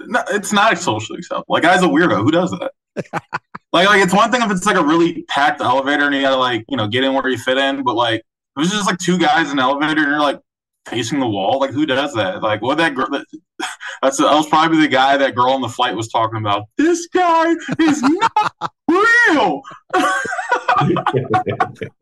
[0.06, 1.46] No, it's not socially acceptable.
[1.48, 2.22] Like, guy's a weirdo.
[2.22, 2.72] Who does that?
[3.72, 6.36] like, like it's one thing if it's like a really packed elevator and you gotta
[6.36, 7.82] like, you know, get in where you fit in.
[7.84, 8.22] But like,
[8.56, 10.40] if it's just like two guys in an elevator and you're like
[10.86, 12.42] facing the wall, like who does that?
[12.42, 13.08] Like, what that girl?
[14.02, 16.64] That's that was probably the guy that girl on the flight was talking about.
[16.76, 19.62] This guy is not real.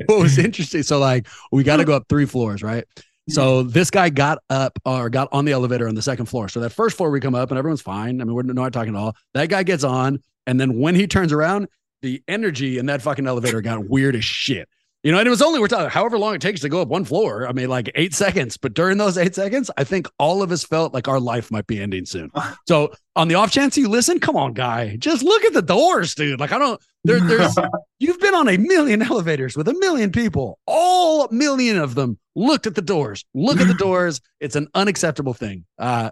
[0.06, 0.82] what was interesting?
[0.82, 2.84] So like we got to go up three floors, right?
[3.28, 6.48] So this guy got up or got on the elevator on the second floor.
[6.48, 8.20] So that first floor we come up and everyone's fine.
[8.20, 9.16] I mean, we're not talking at all.
[9.32, 11.68] That guy gets on, and then when he turns around,
[12.02, 14.68] the energy in that fucking elevator got weird as shit.
[15.04, 16.88] You know, and it was only we're talking however long it takes to go up
[16.88, 17.46] one floor.
[17.46, 18.56] I mean, like eight seconds.
[18.56, 21.66] But during those eight seconds, I think all of us felt like our life might
[21.66, 22.30] be ending soon.
[22.66, 26.14] So on the off chance you listen, come on, guy, just look at the doors,
[26.14, 26.40] dude.
[26.40, 26.80] Like I don't.
[27.02, 27.54] There, there's
[27.98, 30.58] you've been on a million elevators with a million people.
[30.66, 33.26] All million of them looked at the doors.
[33.34, 34.22] Look at the doors.
[34.40, 35.66] It's an unacceptable thing.
[35.78, 36.10] Uh,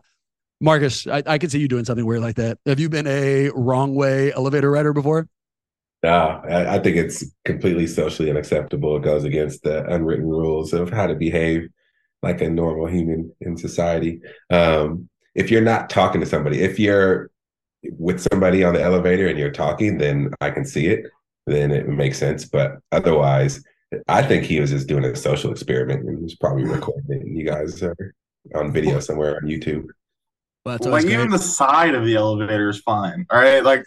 [0.61, 2.59] Marcus, I, I could see you doing something weird like that.
[2.67, 5.27] Have you been a wrong way elevator rider before?
[6.03, 8.97] No, I, I think it's completely socially unacceptable.
[8.97, 11.69] It goes against the unwritten rules of how to behave
[12.23, 14.21] like a normal human in society.
[14.51, 17.31] Um, if you're not talking to somebody, if you're
[17.99, 21.07] with somebody on the elevator and you're talking, then I can see it.
[21.47, 22.45] Then it makes sense.
[22.45, 23.63] But otherwise,
[24.09, 27.37] I think he was just doing a social experiment and was probably recording.
[27.37, 27.97] You guys are
[28.55, 29.87] on video somewhere on YouTube.
[30.65, 33.27] Well, like even the side of the elevator is fine.
[33.31, 33.85] All right, like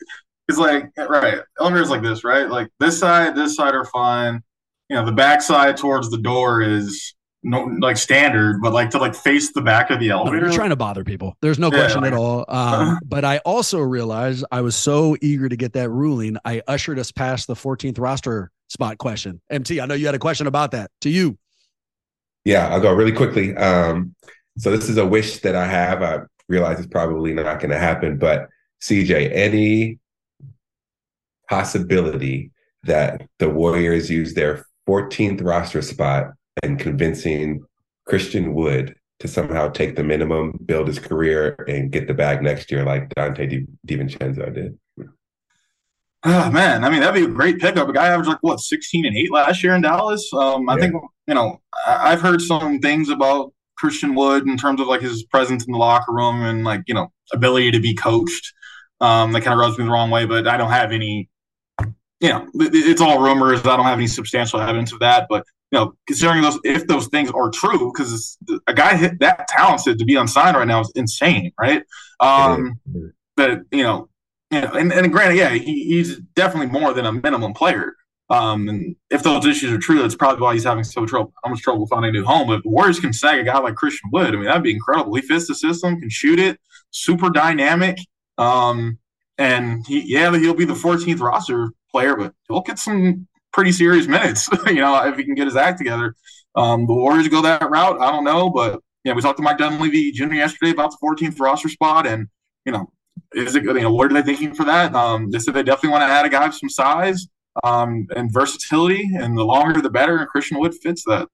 [0.47, 2.49] it's like right elevators like this, right?
[2.49, 4.43] Like this side, this side are fine.
[4.89, 7.15] You know, the back side towards the door is
[7.45, 10.41] no like standard, but like to like face the back of the elevator.
[10.41, 11.37] No, you're trying to bother people.
[11.41, 12.45] There's no yeah, question like, at all.
[12.47, 16.99] Um, but I also realized I was so eager to get that ruling, I ushered
[16.99, 19.41] us past the 14th roster spot question.
[19.49, 20.91] MT, I know you had a question about that.
[21.01, 21.37] To you.
[22.43, 23.55] Yeah, I'll go really quickly.
[23.55, 24.15] Um,
[24.57, 26.01] so this is a wish that I have.
[26.03, 28.49] I realize it's probably not going to happen, but
[28.81, 29.99] CJ, any
[31.49, 32.51] possibility
[32.83, 36.31] that the Warriors use their 14th roster spot
[36.63, 37.63] and convincing
[38.05, 42.71] Christian Wood to somehow take the minimum, build his career, and get the bag next
[42.71, 44.77] year like Donte Di- DiVincenzo did.
[46.27, 47.87] Oh man, I mean that'd be a great pickup.
[47.87, 50.27] A guy averaged like what 16 and 8 last year in Dallas.
[50.33, 50.81] Um, I yeah.
[50.81, 50.93] think
[51.27, 55.65] you know I've heard some things about Christian Wood in terms of like his presence
[55.65, 58.53] in the locker room and like you know ability to be coached.
[59.01, 61.29] Um, that kind of rubs me the wrong way, but I don't have any
[62.25, 63.59] you know, it's all rumors.
[63.67, 67.07] I don't have any substantial evidence of that, but you know, considering those, if those
[67.07, 70.91] things are true, because a guy hit that talented to be unsigned right now is
[70.95, 71.83] insane, right?
[72.19, 72.79] Um,
[73.35, 74.09] but you know,
[74.49, 77.93] you know, and, and granted, yeah, he, he's definitely more than a minimum player.
[78.31, 81.51] Um, and if those issues are true, that's probably why he's having so trouble, how
[81.51, 82.47] much trouble finding a new home.
[82.47, 84.73] But if the Warriors can snag a guy like Christian Wood, I mean, that'd be
[84.73, 85.13] incredible.
[85.13, 86.59] He fits the system, can shoot it,
[86.89, 87.99] super dynamic.
[88.39, 88.97] Um,
[89.37, 94.07] and he, yeah, he'll be the 14th roster player, but he'll get some pretty serious
[94.07, 96.15] minutes, you know, if he can get his act together.
[96.55, 97.99] Um, the Warriors go that route.
[98.01, 100.33] I don't know, but yeah, we talked to Mike Dunleavy Jr.
[100.33, 102.27] yesterday about the 14th roster spot, and
[102.65, 102.91] you know,
[103.33, 104.95] is it you know what are they thinking for that?
[104.95, 107.27] Um, they said they definitely want to add a guy of some size.
[107.63, 110.17] um, and versatility, and the longer the better.
[110.17, 111.27] And Christian Wood fits that.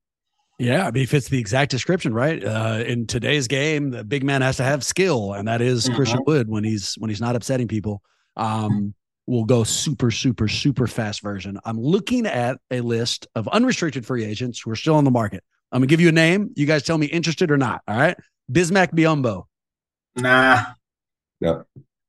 [0.62, 2.44] Yeah, I mean, he fits the exact description, right?
[2.44, 5.96] Uh, in today's game, the big man has to have skill, and that is mm-hmm.
[5.96, 8.04] Christian Wood when he's when he's not upsetting people.
[8.38, 8.94] Um,
[9.26, 11.58] we'll go super, super, super fast version.
[11.66, 15.44] I'm looking at a list of unrestricted free agents who are still on the market.
[15.72, 16.52] I'm gonna give you a name.
[16.56, 17.82] You guys tell me interested or not.
[17.88, 18.18] All right.
[18.52, 19.46] Bismack Biyombo.
[20.16, 20.64] Nah.
[21.40, 21.64] No.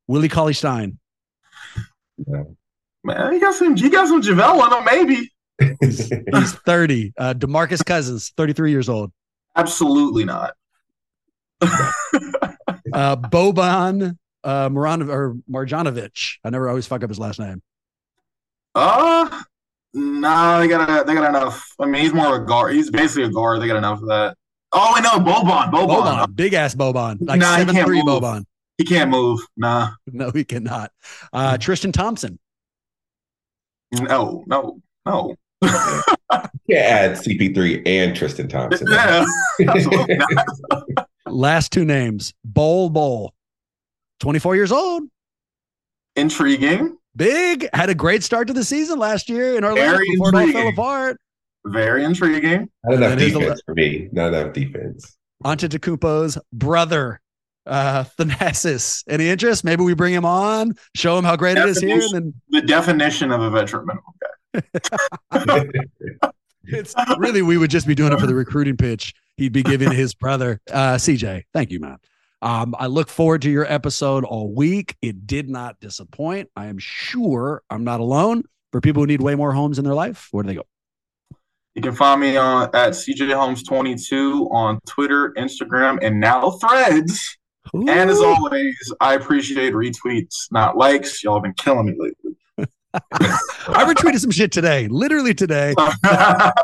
[0.09, 0.99] Willie Cauley Stein.
[2.27, 2.55] No.
[3.03, 5.33] Man, you got some you got some JaVale on him, maybe.
[5.81, 7.13] He's, he's 30.
[7.17, 9.13] Uh Demarcus Cousins, 33 years old.
[9.57, 10.55] Absolutely not.
[11.61, 16.39] uh Boban uh Moran or Marjanovic.
[16.45, 17.63] I never always fuck up his last name.
[18.75, 19.43] Uh
[19.95, 21.75] no, nah, they got they got enough.
[21.79, 22.75] I mean, he's more of a guard.
[22.75, 23.61] He's basically a guard.
[23.61, 24.37] They got enough of that.
[24.73, 25.71] Oh, I know Boban.
[25.71, 25.89] Boban.
[25.89, 26.35] Boban.
[26.37, 27.19] Big ass Boban.
[27.21, 28.23] Like nah, seven three move.
[28.23, 28.45] Boban.
[28.79, 29.41] He can't move.
[29.57, 29.91] Nah.
[30.07, 30.93] No, he cannot.
[31.33, 32.39] Uh, Tristan Thompson.
[33.93, 35.37] No, no, no.
[35.63, 38.87] Can't add CP3 and Tristan Thompson.
[38.91, 39.25] Yeah.
[41.27, 42.35] Last two names.
[42.45, 43.33] Bol Bol.
[44.21, 45.05] 24 years old.
[46.17, 46.97] Intriguing.
[47.17, 47.69] Big.
[47.73, 50.51] Had a great start to the season last year in Orlando Very before intriguing.
[50.51, 51.21] it all fell apart.
[51.67, 52.69] Very intriguing.
[52.85, 54.09] Not enough defense for me.
[54.13, 55.17] Not enough defense.
[55.45, 57.21] Antetokounmpo's brother,
[57.67, 59.05] uh, Thanasis.
[59.09, 59.65] Any interest?
[59.65, 62.01] Maybe we bring him on, show him how great it is here.
[62.01, 64.29] And then the definition of a veteran minimum guy.
[66.65, 69.15] It's really we would just be doing it for the recruiting pitch.
[69.37, 71.45] He'd be giving his brother, uh, CJ.
[71.53, 71.99] Thank you, man.
[72.43, 74.97] Um, I look forward to your episode all week.
[75.01, 76.51] It did not disappoint.
[76.57, 78.45] I am sure I'm not alone.
[78.73, 80.65] For people who need way more homes in their life, where do they go?
[81.75, 87.39] You can find me on at CJ Holmes 22 on Twitter, Instagram, and now Threads.
[87.75, 87.89] Ooh.
[87.89, 91.23] And as always, I appreciate retweets, not likes.
[91.23, 92.37] Y'all have been killing me lately.
[93.13, 95.75] I retweeted some shit today, literally today.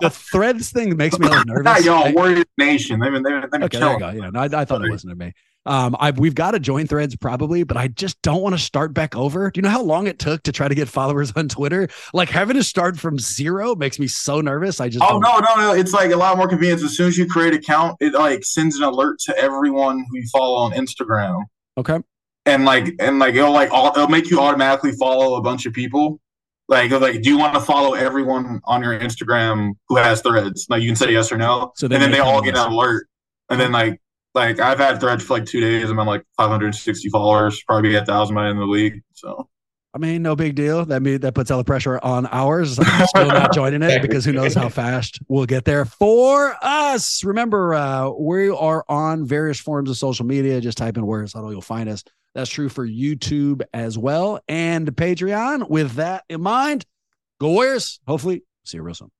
[0.01, 1.85] The, threads thing makes me a little nervous.
[1.85, 3.01] y'all, Warrior Nation.
[3.01, 4.11] They've been, they've been, they've okay, there you go.
[4.11, 5.33] Yeah, no, I, I thought it wasn't me.
[5.67, 8.95] Um, I we've got to join threads probably, but I just don't want to start
[8.95, 9.51] back over.
[9.51, 11.89] Do you know how long it took to try to get followers on Twitter?
[12.15, 14.81] Like having to start from zero makes me so nervous.
[14.81, 16.83] I just oh no no no, it's like a lot more convenient.
[16.83, 20.19] As soon as you create an account, it like sends an alert to everyone who
[20.19, 21.43] you follow on Instagram.
[21.77, 21.99] Okay.
[22.49, 26.21] And like and like it'll like it'll make you automatically follow a bunch of people.
[26.69, 30.67] Like, like, do you want to follow everyone on your Instagram who has threads?
[30.69, 33.07] Like, you can say yes or no, so and then they all get an alert,
[33.49, 33.99] and then like
[34.35, 35.89] like I've had threads for like two days.
[35.89, 39.03] I'm on like 560 followers, probably a thousand by in the league.
[39.15, 39.49] So
[39.95, 40.85] I mean, no big deal.
[40.85, 42.79] That mean that puts all the pressure on ours.
[42.79, 45.87] I'm still not joining it because who knows how fast we'll get there.
[45.87, 50.61] For us, remember uh, we are on various forms of social media.
[50.61, 52.05] Just type in Warriors Huddle, you'll find us.
[52.35, 55.69] That's true for YouTube as well and Patreon.
[55.69, 56.87] With that in mind,
[57.41, 58.01] go Warriors.
[58.07, 59.11] Hopefully, see you real soon.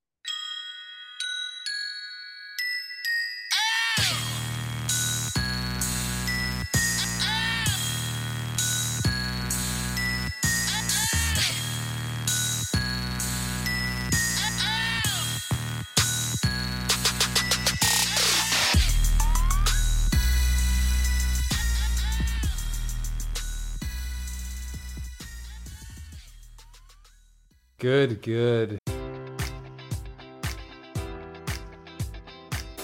[27.79, 28.98] Good, good.